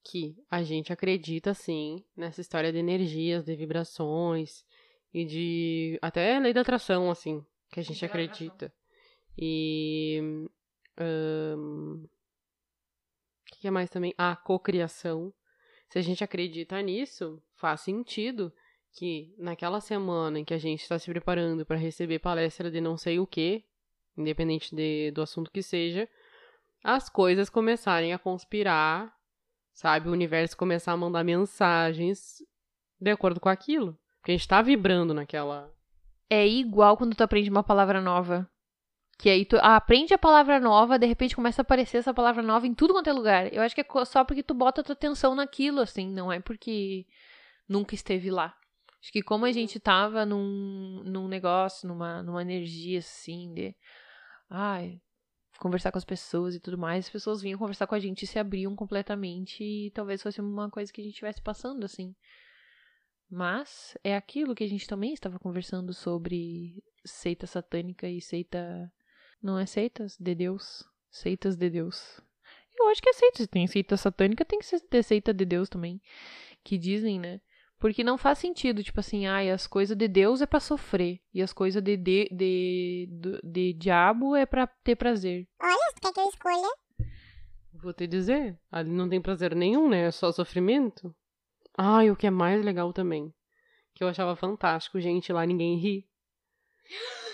que 0.04 0.36
a 0.50 0.62
gente 0.62 0.92
acredita, 0.92 1.54
sim, 1.54 2.04
nessa 2.16 2.40
história 2.40 2.72
de 2.72 2.78
energias, 2.78 3.44
de 3.44 3.56
vibrações 3.56 4.64
e 5.12 5.24
de. 5.24 5.98
até 6.02 6.38
lei 6.38 6.52
da 6.52 6.60
atração, 6.60 7.10
assim, 7.10 7.44
que 7.70 7.80
a 7.80 7.82
gente 7.82 8.04
atração. 8.04 8.24
acredita. 8.24 8.72
E. 9.38 10.20
O 10.98 12.08
que 13.46 13.60
que 13.60 13.68
é 13.68 13.70
mais 13.70 13.90
também? 13.90 14.14
A 14.18 14.34
cocriação. 14.36 15.32
Se 15.88 15.98
a 15.98 16.02
gente 16.02 16.24
acredita 16.24 16.80
nisso, 16.82 17.40
faz 17.54 17.82
sentido 17.82 18.52
que 18.96 19.34
naquela 19.38 19.78
semana 19.78 20.40
em 20.40 20.44
que 20.44 20.54
a 20.54 20.58
gente 20.58 20.80
está 20.80 20.98
se 20.98 21.10
preparando 21.10 21.66
para 21.66 21.76
receber 21.76 22.18
palestra 22.18 22.70
de 22.70 22.80
não 22.80 22.96
sei 22.96 23.18
o 23.20 23.26
que, 23.26 23.62
independente 24.16 24.74
de, 24.74 25.10
do 25.10 25.20
assunto 25.20 25.50
que 25.50 25.62
seja, 25.62 26.08
as 26.82 27.10
coisas 27.10 27.50
começarem 27.50 28.14
a 28.14 28.18
conspirar, 28.18 29.14
sabe? 29.74 30.08
O 30.08 30.12
universo 30.12 30.56
começar 30.56 30.92
a 30.92 30.96
mandar 30.96 31.22
mensagens 31.22 32.38
de 32.98 33.10
acordo 33.10 33.38
com 33.38 33.50
aquilo. 33.50 33.98
Porque 34.18 34.32
a 34.32 34.34
gente 34.34 34.48
tá 34.48 34.62
vibrando 34.62 35.12
naquela. 35.12 35.70
É 36.30 36.46
igual 36.48 36.96
quando 36.96 37.14
tu 37.14 37.22
aprende 37.22 37.50
uma 37.50 37.62
palavra 37.62 38.00
nova. 38.00 38.50
Que 39.18 39.28
aí 39.28 39.44
tu 39.44 39.56
aprende 39.60 40.14
a 40.14 40.18
palavra 40.18 40.58
nova, 40.58 40.98
de 40.98 41.06
repente 41.06 41.36
começa 41.36 41.60
a 41.60 41.64
aparecer 41.64 41.98
essa 41.98 42.14
palavra 42.14 42.42
nova 42.42 42.66
em 42.66 42.74
tudo 42.74 42.94
quanto 42.94 43.10
é 43.10 43.12
lugar. 43.12 43.52
Eu 43.52 43.60
acho 43.60 43.74
que 43.74 43.82
é 43.82 44.04
só 44.06 44.24
porque 44.24 44.42
tu 44.42 44.54
bota 44.54 44.80
a 44.80 44.84
tua 44.84 44.94
atenção 44.94 45.34
naquilo, 45.34 45.80
assim, 45.80 46.10
não 46.10 46.32
é 46.32 46.40
porque 46.40 47.06
nunca 47.68 47.94
esteve 47.94 48.30
lá. 48.30 48.56
Acho 49.06 49.12
que 49.12 49.22
como 49.22 49.44
a 49.44 49.52
gente 49.52 49.78
tava 49.78 50.26
num, 50.26 51.00
num 51.04 51.28
negócio, 51.28 51.86
numa, 51.86 52.24
numa 52.24 52.42
energia 52.42 52.98
assim, 52.98 53.54
de 53.54 53.72
ai, 54.50 55.00
conversar 55.60 55.92
com 55.92 55.98
as 55.98 56.04
pessoas 56.04 56.56
e 56.56 56.60
tudo 56.60 56.76
mais, 56.76 57.06
as 57.06 57.12
pessoas 57.12 57.40
vinham 57.40 57.56
conversar 57.56 57.86
com 57.86 57.94
a 57.94 58.00
gente 58.00 58.24
e 58.24 58.26
se 58.26 58.36
abriam 58.36 58.74
completamente 58.74 59.62
e 59.62 59.92
talvez 59.92 60.20
fosse 60.20 60.40
uma 60.40 60.68
coisa 60.68 60.92
que 60.92 61.00
a 61.00 61.04
gente 61.04 61.12
estivesse 61.12 61.40
passando, 61.40 61.84
assim. 61.84 62.16
Mas 63.30 63.96
é 64.02 64.16
aquilo 64.16 64.56
que 64.56 64.64
a 64.64 64.68
gente 64.68 64.88
também 64.88 65.14
estava 65.14 65.38
conversando 65.38 65.94
sobre 65.94 66.82
seita 67.04 67.46
satânica 67.46 68.08
e 68.08 68.20
seita. 68.20 68.92
Não 69.40 69.56
é 69.56 69.66
seitas 69.66 70.16
de 70.18 70.34
Deus? 70.34 70.82
Seitas 71.12 71.54
de 71.54 71.70
Deus. 71.70 72.20
Eu 72.76 72.88
acho 72.88 73.00
que 73.00 73.10
é 73.10 73.12
seita. 73.12 73.38
Se 73.38 73.46
tem 73.46 73.68
seita 73.68 73.96
satânica, 73.96 74.44
tem 74.44 74.58
que 74.58 74.80
ter 74.80 75.04
seita 75.04 75.32
de 75.32 75.44
Deus 75.44 75.68
também. 75.68 76.02
Que 76.64 76.76
dizem, 76.76 77.20
né? 77.20 77.40
Porque 77.78 78.02
não 78.02 78.16
faz 78.16 78.38
sentido, 78.38 78.82
tipo 78.82 79.00
assim, 79.00 79.26
ai, 79.26 79.50
as 79.50 79.66
coisas 79.66 79.96
de 79.96 80.08
Deus 80.08 80.40
é 80.40 80.46
pra 80.46 80.58
sofrer. 80.60 81.20
E 81.34 81.42
as 81.42 81.52
coisas 81.52 81.82
de, 81.82 81.96
de, 81.96 82.28
de, 82.32 83.08
do- 83.10 83.40
de 83.44 83.72
diabo 83.74 84.34
é 84.34 84.46
pra 84.46 84.66
ter 84.66 84.96
prazer. 84.96 85.46
Olha, 85.60 85.92
tu 85.94 86.00
quer 86.00 86.12
que 86.14 86.20
eu 86.20 86.28
escolha? 86.28 86.68
Vou 87.74 87.92
te 87.92 88.06
dizer, 88.06 88.58
ali 88.72 88.90
não 88.90 89.08
tem 89.08 89.20
prazer 89.20 89.54
nenhum, 89.54 89.88
né? 89.90 90.06
É 90.06 90.10
só 90.10 90.32
sofrimento. 90.32 91.14
Ah, 91.76 92.02
e 92.02 92.10
o 92.10 92.16
que 92.16 92.26
é 92.26 92.30
mais 92.30 92.64
legal 92.64 92.90
também, 92.94 93.30
que 93.94 94.02
eu 94.02 94.08
achava 94.08 94.34
fantástico, 94.34 94.98
gente, 94.98 95.30
lá 95.30 95.44
ninguém 95.44 95.76
ri. 95.76 96.08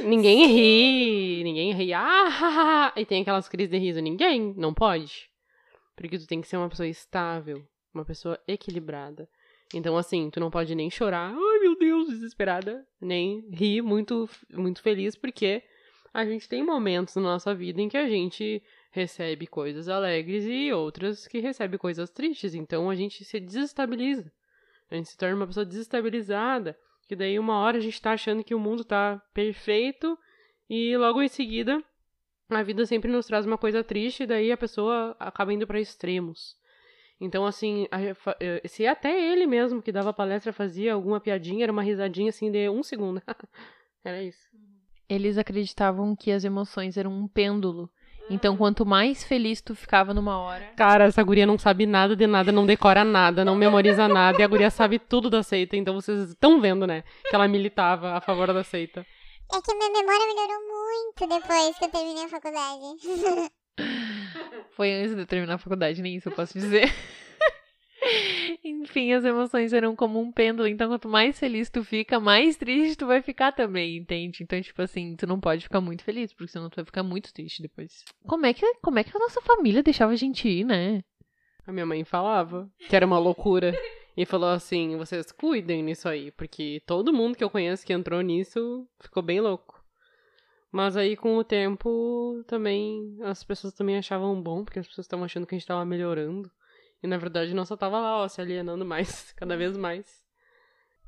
Ninguém 0.01 0.47
ri, 0.51 1.45
ninguém 1.45 1.73
ri. 1.73 1.93
Ah, 1.95 2.93
e 2.97 3.07
tem 3.07 3.23
aquelas 3.23 3.49
crises 3.49 3.71
de 3.71 3.79
riso. 3.79 4.01
Ninguém, 4.01 4.53
não 4.57 4.75
pode. 4.75 5.31
Porque 5.95 6.19
tu 6.19 6.27
tem 6.27 6.41
que 6.41 6.49
ser 6.49 6.57
uma 6.57 6.69
pessoa 6.69 6.89
estável, 6.89 7.65
uma 7.95 8.05
pessoa 8.05 8.37
equilibrada. 8.49 9.29
Então, 9.75 9.97
assim, 9.97 10.31
tu 10.31 10.39
não 10.39 10.51
pode 10.51 10.75
nem 10.75 10.91
chorar, 10.91 11.31
ai 11.31 11.59
meu 11.61 11.77
Deus, 11.77 12.09
desesperada, 12.09 12.87
nem 13.01 13.49
rir 13.51 13.83
muito, 13.83 14.29
muito 14.51 14.83
feliz, 14.83 15.17
porque 15.17 15.63
a 16.13 16.25
gente 16.25 16.49
tem 16.49 16.63
momentos 16.63 17.17
na 17.17 17.23
nossa 17.23 17.55
vida 17.55 17.81
em 17.81 17.89
que 17.89 17.97
a 17.97 18.09
gente 18.09 18.63
recebe 18.91 19.47
coisas 19.47 19.89
alegres 19.89 20.45
e 20.47 20.73
outras 20.73 21.27
que 21.27 21.41
recebe 21.41 21.79
coisas 21.79 22.11
tristes. 22.11 22.55
Então 22.55 22.91
a 22.91 22.95
gente 22.95 23.25
se 23.25 23.41
desestabiliza. 23.41 24.31
A 24.91 24.95
gente 24.95 25.09
se 25.09 25.17
torna 25.17 25.37
uma 25.37 25.47
pessoa 25.47 25.65
desestabilizada. 25.65 26.79
Que 27.09 27.17
daí 27.17 27.39
uma 27.39 27.59
hora 27.59 27.79
a 27.79 27.81
gente 27.81 28.01
tá 28.01 28.13
achando 28.13 28.45
que 28.45 28.55
o 28.55 28.61
mundo 28.61 28.85
tá 28.85 29.21
perfeito 29.33 30.19
e 30.69 30.97
logo 30.97 31.23
em 31.23 31.29
seguida 31.29 31.83
a 32.51 32.63
vida 32.63 32.85
sempre 32.85 33.11
nos 33.11 33.27
traz 33.27 33.47
uma 33.47 33.57
coisa 33.57 33.83
triste 33.83 34.23
e 34.23 34.27
daí 34.27 34.53
a 34.53 34.57
pessoa 34.57 35.17
acaba 35.19 35.53
indo 35.53 35.67
para 35.67 35.81
extremos. 35.81 36.57
Então, 37.23 37.47
assim, 37.47 37.87
a- 37.91 38.01
eh, 38.41 38.63
se 38.67 38.85
até 38.87 39.11
ele 39.33 39.47
mesmo 39.47 39.81
que 39.81 39.93
dava 39.93 40.13
palestra 40.13 40.53
fazia 40.53 40.93
alguma 40.95 41.21
piadinha, 41.21 41.63
era 41.65 41.73
uma 41.73 41.83
risadinha 41.83 42.31
assim 42.31 42.51
de 42.51 42.69
um 42.69 42.83
segundo. 42.83 43.23
era 44.05 44.21
isso. 44.23 44.41
Eles 45.09 45.39
acreditavam 45.39 46.17
que 46.17 46.33
as 46.33 46.43
emoções 46.43 46.97
eram 46.97 47.13
um 47.13 47.29
pêndulo. 47.29 47.89
Então, 48.31 48.57
quanto 48.57 48.85
mais 48.87 49.23
feliz 49.23 49.61
tu 49.61 49.75
ficava 49.75 50.13
numa 50.15 50.39
hora. 50.39 50.65
Cara, 50.77 51.05
essa 51.05 51.23
guria 51.23 51.47
não 51.47 51.59
sabe 51.59 51.87
nada 51.87 52.17
de 52.17 52.27
nada, 52.27 52.51
não 52.51 52.65
decora 52.67 53.05
nada, 53.05 53.45
não 53.45 53.55
memoriza 53.55 54.07
nada, 54.09 54.41
e 54.41 54.45
a 54.45 54.49
guria 54.49 54.71
sabe 54.71 54.99
tudo 54.99 55.29
da 55.31 55.43
seita, 55.43 55.77
então 55.77 55.95
vocês 55.95 56.31
estão 56.31 56.61
vendo, 56.61 56.87
né? 56.87 57.05
Que 57.29 57.35
ela 57.35 57.47
militava 57.49 58.13
a 58.15 58.21
favor 58.21 58.53
da 58.53 58.65
seita. 58.65 59.07
É 59.53 59.61
que 59.61 59.75
minha 59.75 59.91
memória 59.91 60.27
melhorou 60.27 60.63
muito 60.69 61.29
depois 61.29 61.79
que 61.79 61.85
eu 61.85 61.91
terminei 61.91 62.25
a 62.25 62.29
faculdade. 62.29 63.53
Foi 64.77 64.93
antes 64.93 65.15
de 65.15 65.21
eu 65.21 65.27
terminar 65.27 65.55
a 65.55 65.59
faculdade, 65.59 66.03
nem 66.03 66.17
isso 66.17 66.29
eu 66.29 66.35
posso 66.35 66.59
dizer. 66.59 66.85
Enfim, 68.65 69.13
as 69.13 69.25
emoções 69.25 69.73
eram 69.73 69.95
como 69.95 70.21
um 70.21 70.33
pêndulo. 70.33 70.69
Então, 70.69 70.89
quanto 70.89 71.09
mais 71.09 71.39
feliz 71.39 71.71
tu 71.71 71.85
fica, 71.85 72.19
mais 72.19 72.57
triste 72.57 72.97
tu 72.97 73.07
vai 73.07 73.23
ficar 73.23 73.53
também, 73.53 73.97
entende? 73.97 74.43
Então, 74.43 74.61
tipo 74.61 74.81
assim, 74.83 75.15
tu 75.17 75.27
não 75.27 75.39
pode 75.41 75.65
ficar 75.65 75.81
muito 75.81 76.03
feliz, 76.03 76.33
porque 76.33 76.53
senão 76.53 76.69
tu 76.69 76.77
vai 76.77 76.85
ficar 76.85 77.03
muito 77.03 77.33
triste 77.33 77.63
depois. 77.63 78.05
Como 78.27 78.47
é 78.47 78.53
que, 78.53 78.75
como 78.83 78.99
é 78.99 79.05
que 79.05 79.17
a 79.17 79.21
nossa 79.21 79.41
família 79.41 79.83
deixava 79.83 80.13
a 80.13 80.17
gente 80.17 80.49
ir, 80.49 80.65
né? 80.65 81.03
A 81.67 81.73
minha 81.73 81.87
mãe 81.87 82.05
falava 82.05 82.69
que 82.89 82.95
era 82.95 83.07
uma 83.07 83.19
loucura. 83.19 83.73
E 84.17 84.27
falou 84.27 84.51
assim: 84.51 84.97
vocês 84.97 85.33
cuidem 85.33 85.83
nisso 85.83 86.09
aí, 86.09 86.31
porque 86.33 86.83
todo 86.87 87.13
mundo 87.13 87.37
que 87.37 87.43
eu 87.43 87.49
conheço 87.49 87.87
que 87.87 87.93
entrou 87.93 88.21
nisso 88.21 88.87
ficou 89.01 89.23
bem 89.23 89.41
louco. 89.41 89.82
Mas 90.73 90.97
aí, 90.97 91.15
com 91.17 91.37
o 91.37 91.45
tempo, 91.45 92.43
também 92.47 93.19
as 93.25 93.45
pessoas 93.45 93.75
também 93.75 93.99
achavam 93.99 94.41
bom, 94.41 94.65
porque 94.65 94.79
as 94.79 94.87
pessoas 94.89 95.05
estavam 95.05 95.27
achando 95.27 95.47
que 95.47 95.55
a 95.55 95.59
gente 95.59 95.69
tava 95.69 95.85
melhorando. 95.85 96.51
E 97.03 97.07
na 97.07 97.19
verdade, 97.19 97.53
nós 97.53 97.69
só 97.69 97.77
tava 97.77 98.01
lá, 98.01 98.23
ó, 98.23 98.29
se 98.29 98.41
alienando 98.41 98.85
mais, 98.85 99.33
cada 99.37 99.55
vez 99.55 99.77
mais. 99.77 100.23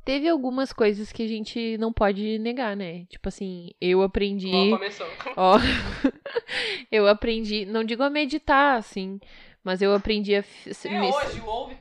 Teve 0.05 0.29
algumas 0.29 0.71
coisas 0.71 1.11
que 1.11 1.23
a 1.23 1.27
gente 1.27 1.79
não 1.79 1.91
pode 1.91 2.39
negar, 2.39 2.77
né? 2.77 3.07
Tipo 3.07 3.29
assim, 3.29 3.71
eu 3.81 4.03
aprendi. 4.03 4.51
começou. 4.51 5.07
Ó, 5.35 5.57
eu 6.93 7.09
aprendi, 7.09 7.65
não 7.65 7.83
digo 7.83 8.03
a 8.03 8.11
meditar, 8.11 8.77
assim, 8.77 9.19
mas 9.65 9.81
eu 9.83 9.95
aprendi 9.95 10.35
a. 10.37 10.45
me- 10.91 11.11
houve 11.47 11.75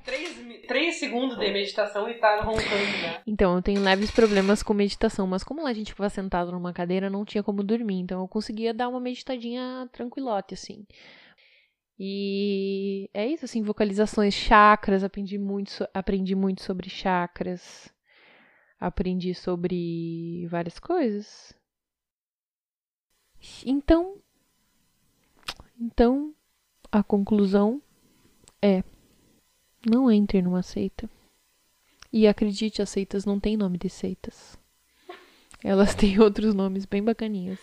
3, 0.67 0.95
segundos 0.95 1.37
de 1.37 1.51
meditação 1.51 2.09
e 2.09 2.13
tá 2.15 2.41
roncando 2.41 2.65
já. 3.01 3.21
Então, 3.27 3.55
eu 3.57 3.61
tenho 3.61 3.81
leves 3.83 4.09
problemas 4.09 4.63
com 4.63 4.73
meditação, 4.73 5.27
mas 5.27 5.43
como 5.43 5.61
lá 5.61 5.69
a 5.69 5.73
gente 5.73 5.91
ficava 5.91 6.09
sentado 6.09 6.51
numa 6.51 6.73
cadeira, 6.73 7.09
não 7.09 7.23
tinha 7.25 7.43
como 7.43 7.63
dormir, 7.63 7.99
então 7.99 8.21
eu 8.21 8.27
conseguia 8.27 8.73
dar 8.73 8.87
uma 8.87 8.99
meditadinha 8.99 9.87
tranquilote, 9.91 10.53
assim. 10.53 10.85
E 11.99 13.09
é 13.13 13.27
isso, 13.27 13.45
assim, 13.45 13.61
vocalizações, 13.61 14.33
chakras, 14.33 15.03
aprendi 15.03 15.37
muito, 15.37 15.87
aprendi 15.93 16.33
muito 16.35 16.63
sobre 16.63 16.89
chakras, 16.89 17.93
aprendi 18.79 19.33
sobre 19.35 20.47
várias 20.47 20.79
coisas. 20.79 21.53
Então, 23.65 24.17
então, 25.79 26.33
a 26.93 27.01
conclusão 27.01 27.81
é, 28.61 28.83
não 29.83 30.11
entre 30.11 30.43
numa 30.43 30.61
seita. 30.61 31.09
E 32.11 32.27
acredite, 32.27 32.83
as 32.83 32.89
seitas 32.91 33.25
não 33.25 33.39
têm 33.39 33.57
nome 33.57 33.79
de 33.79 33.89
seitas. 33.89 34.59
Elas 35.63 35.95
têm 35.97 36.19
outros 36.21 36.53
nomes 36.53 36.85
bem 36.85 37.03
bacaninhas. 37.03 37.59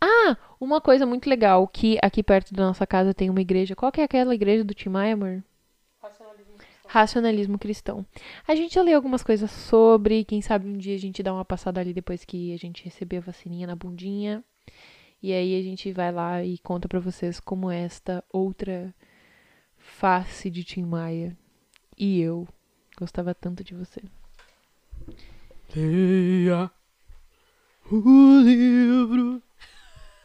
Ah, 0.00 0.34
Uma 0.58 0.80
coisa 0.80 1.04
muito 1.04 1.28
legal, 1.28 1.68
que 1.68 1.98
aqui 2.02 2.22
perto 2.22 2.54
da 2.54 2.64
nossa 2.64 2.86
casa 2.86 3.12
tem 3.12 3.28
uma 3.28 3.42
igreja. 3.42 3.76
Qual 3.76 3.92
que 3.92 4.00
é 4.00 4.04
aquela 4.04 4.34
igreja 4.34 4.64
do 4.64 4.72
Tim 4.72 4.88
Maia, 4.88 5.12
amor? 5.12 5.44
Racionalismo 6.86 7.58
cristão. 7.58 8.06
A 8.48 8.54
gente 8.54 8.76
já 8.76 8.82
leu 8.82 8.96
algumas 8.96 9.22
coisas 9.22 9.50
sobre, 9.50 10.24
quem 10.24 10.40
sabe 10.40 10.66
um 10.66 10.78
dia 10.78 10.94
a 10.94 10.98
gente 10.98 11.22
dá 11.22 11.34
uma 11.34 11.44
passada 11.44 11.82
ali 11.82 11.92
depois 11.92 12.24
que 12.24 12.54
a 12.54 12.56
gente 12.56 12.82
receber 12.82 13.18
a 13.18 13.20
vacininha 13.20 13.66
na 13.66 13.76
bundinha. 13.76 14.42
E 15.22 15.32
aí 15.32 15.58
a 15.58 15.62
gente 15.62 15.92
vai 15.92 16.10
lá 16.10 16.42
e 16.42 16.56
conta 16.58 16.88
pra 16.88 16.98
vocês 16.98 17.38
como 17.38 17.70
esta 17.70 18.24
outra 18.32 18.94
face 19.76 20.48
de 20.48 20.64
Tim 20.64 20.84
Maia. 20.84 21.36
E 21.96 22.20
eu 22.20 22.48
gostava 22.96 23.34
tanto 23.34 23.62
de 23.62 23.74
você. 23.74 24.02
Leia 25.76 26.70
o 27.90 28.40
livro. 28.40 29.42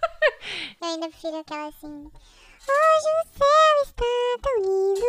Eu 0.81 0.88
ainda 0.88 1.10
prefiro 1.10 1.38
aquela 1.38 1.67
assim. 1.67 1.88
Hoje 1.88 3.10
o 3.21 3.27
céu 3.38 3.84
está 3.84 4.05
tão 4.41 4.62
lindo. 4.62 5.05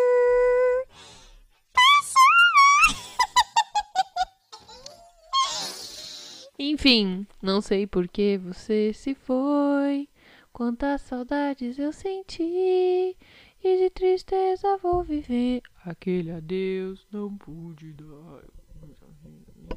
Enfim, 6.59 7.27
não 7.43 7.61
sei 7.61 7.87
por 7.87 8.09
que 8.09 8.39
você 8.39 8.93
se 8.93 9.15
foi. 9.15 10.09
Quantas 10.53 11.03
saudades 11.03 11.79
eu 11.79 11.93
senti. 11.93 13.17
E 13.63 13.77
de 13.79 13.91
tristeza 13.91 14.77
vou 14.79 15.03
viver. 15.03 15.63
Aquele 15.85 16.31
adeus 16.31 17.07
não 17.11 17.37
pude 17.37 17.93
dar. 17.93 18.43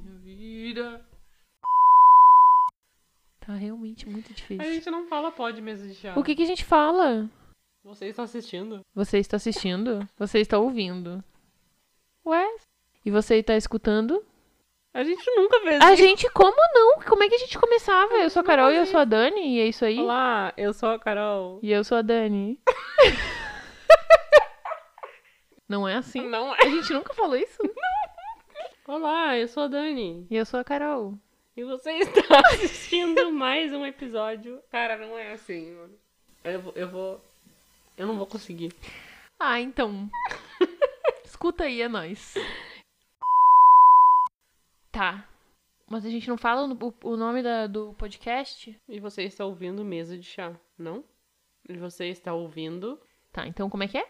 Minha 0.01 0.17
vida. 0.19 1.05
Tá 3.39 3.55
realmente 3.55 4.07
muito 4.07 4.31
A 4.31 4.35
difícil. 4.35 4.73
gente 4.73 4.89
não 4.91 5.07
fala 5.07 5.31
pode 5.31 5.61
mesmo 5.61 5.87
de 5.87 5.95
chá. 5.95 6.13
O 6.17 6.23
que, 6.23 6.35
que 6.35 6.43
a 6.43 6.47
gente 6.47 6.63
fala? 6.63 7.29
Você 7.83 8.05
está 8.05 8.23
assistindo? 8.23 8.81
Você 8.93 9.17
está 9.17 9.37
assistindo? 9.37 10.07
Você 10.17 10.39
está 10.39 10.59
ouvindo? 10.59 11.23
Ué? 12.25 12.45
E 13.03 13.09
você 13.09 13.35
está 13.37 13.55
escutando? 13.57 14.23
A 14.93 15.03
gente 15.03 15.23
nunca 15.35 15.59
fez 15.61 15.81
A 15.81 15.93
isso. 15.93 16.01
gente, 16.03 16.29
como 16.31 16.57
não? 16.73 16.99
Como 17.03 17.23
é 17.23 17.29
que 17.29 17.35
a 17.35 17.39
gente 17.39 17.57
começava? 17.59 18.15
Eu 18.15 18.29
sou 18.29 18.41
a 18.41 18.43
Carol 18.43 18.71
e 18.71 18.75
eu 18.77 18.85
sou 18.87 18.99
a 18.99 19.05
Dani, 19.05 19.57
e 19.57 19.59
é 19.61 19.67
isso 19.67 19.85
aí? 19.85 19.99
Olá, 19.99 20.51
eu 20.57 20.73
sou 20.73 20.89
a 20.89 20.99
Carol. 20.99 21.59
E 21.61 21.71
eu 21.71 21.83
sou 21.83 21.97
a 21.99 22.01
Dani. 22.01 22.59
Não 25.69 25.87
é 25.87 25.95
assim? 25.95 26.27
Não 26.27 26.53
é. 26.55 26.57
A 26.63 26.69
gente 26.69 26.91
nunca 26.91 27.13
falou 27.13 27.35
isso? 27.35 27.57
Olá, 28.87 29.37
eu 29.37 29.47
sou 29.47 29.63
a 29.63 29.67
Dani. 29.67 30.25
E 30.29 30.35
eu 30.35 30.43
sou 30.45 30.59
a 30.59 30.63
Carol. 30.63 31.13
E 31.55 31.63
você 31.63 31.91
está 31.91 32.39
assistindo 32.49 33.31
mais 33.31 33.71
um 33.71 33.85
episódio. 33.85 34.59
Cara, 34.71 34.97
não 34.97 35.15
é 35.15 35.33
assim, 35.33 35.71
mano. 35.75 35.93
Eu 36.43 36.61
vou. 36.61 36.73
Eu, 36.75 36.89
vou, 36.89 37.21
eu 37.95 38.07
não 38.07 38.17
vou 38.17 38.25
conseguir. 38.25 38.73
Ah, 39.39 39.59
então. 39.59 40.09
Escuta 41.23 41.65
aí, 41.65 41.83
é 41.83 41.87
nóis. 41.87 42.33
Tá. 44.91 45.27
Mas 45.87 46.05
a 46.05 46.09
gente 46.09 46.27
não 46.27 46.37
fala 46.37 46.67
o, 46.67 46.93
o 47.03 47.17
nome 47.17 47.41
da- 47.41 47.67
do 47.67 47.93
podcast? 47.95 48.79
E 48.87 48.99
você 48.99 49.23
está 49.23 49.45
ouvindo 49.45 49.83
mesa 49.83 50.17
de 50.17 50.23
chá, 50.25 50.53
não? 50.77 51.03
E 51.67 51.77
você 51.77 52.05
está 52.07 52.33
ouvindo. 52.33 52.99
Tá, 53.31 53.47
então 53.47 53.69
como 53.69 53.83
é 53.83 53.87
que 53.87 53.97
é? 53.97 54.07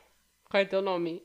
Qual 0.49 0.61
é 0.61 0.65
teu 0.65 0.81
nome? 0.81 1.23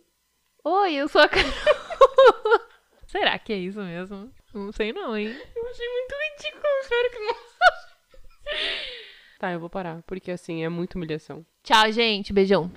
Oi, 0.64 0.94
eu 0.94 1.08
sou 1.08 1.20
a 1.20 1.28
Carol. 1.28 1.50
Será 3.06 3.38
que 3.38 3.52
é 3.52 3.56
isso 3.56 3.80
mesmo? 3.80 4.32
Não 4.52 4.72
sei 4.72 4.92
não, 4.92 5.16
hein? 5.16 5.28
Eu 5.28 5.68
achei 5.68 5.88
muito 5.88 6.14
ridículo, 6.14 6.72
espero 6.82 7.10
que 7.10 7.18
não. 7.18 7.34
tá, 9.38 9.52
eu 9.52 9.60
vou 9.60 9.70
parar, 9.70 10.02
porque 10.02 10.30
assim 10.30 10.64
é 10.64 10.68
muita 10.68 10.96
humilhação. 10.96 11.44
Tchau, 11.62 11.90
gente. 11.92 12.32
Beijão. 12.32 12.70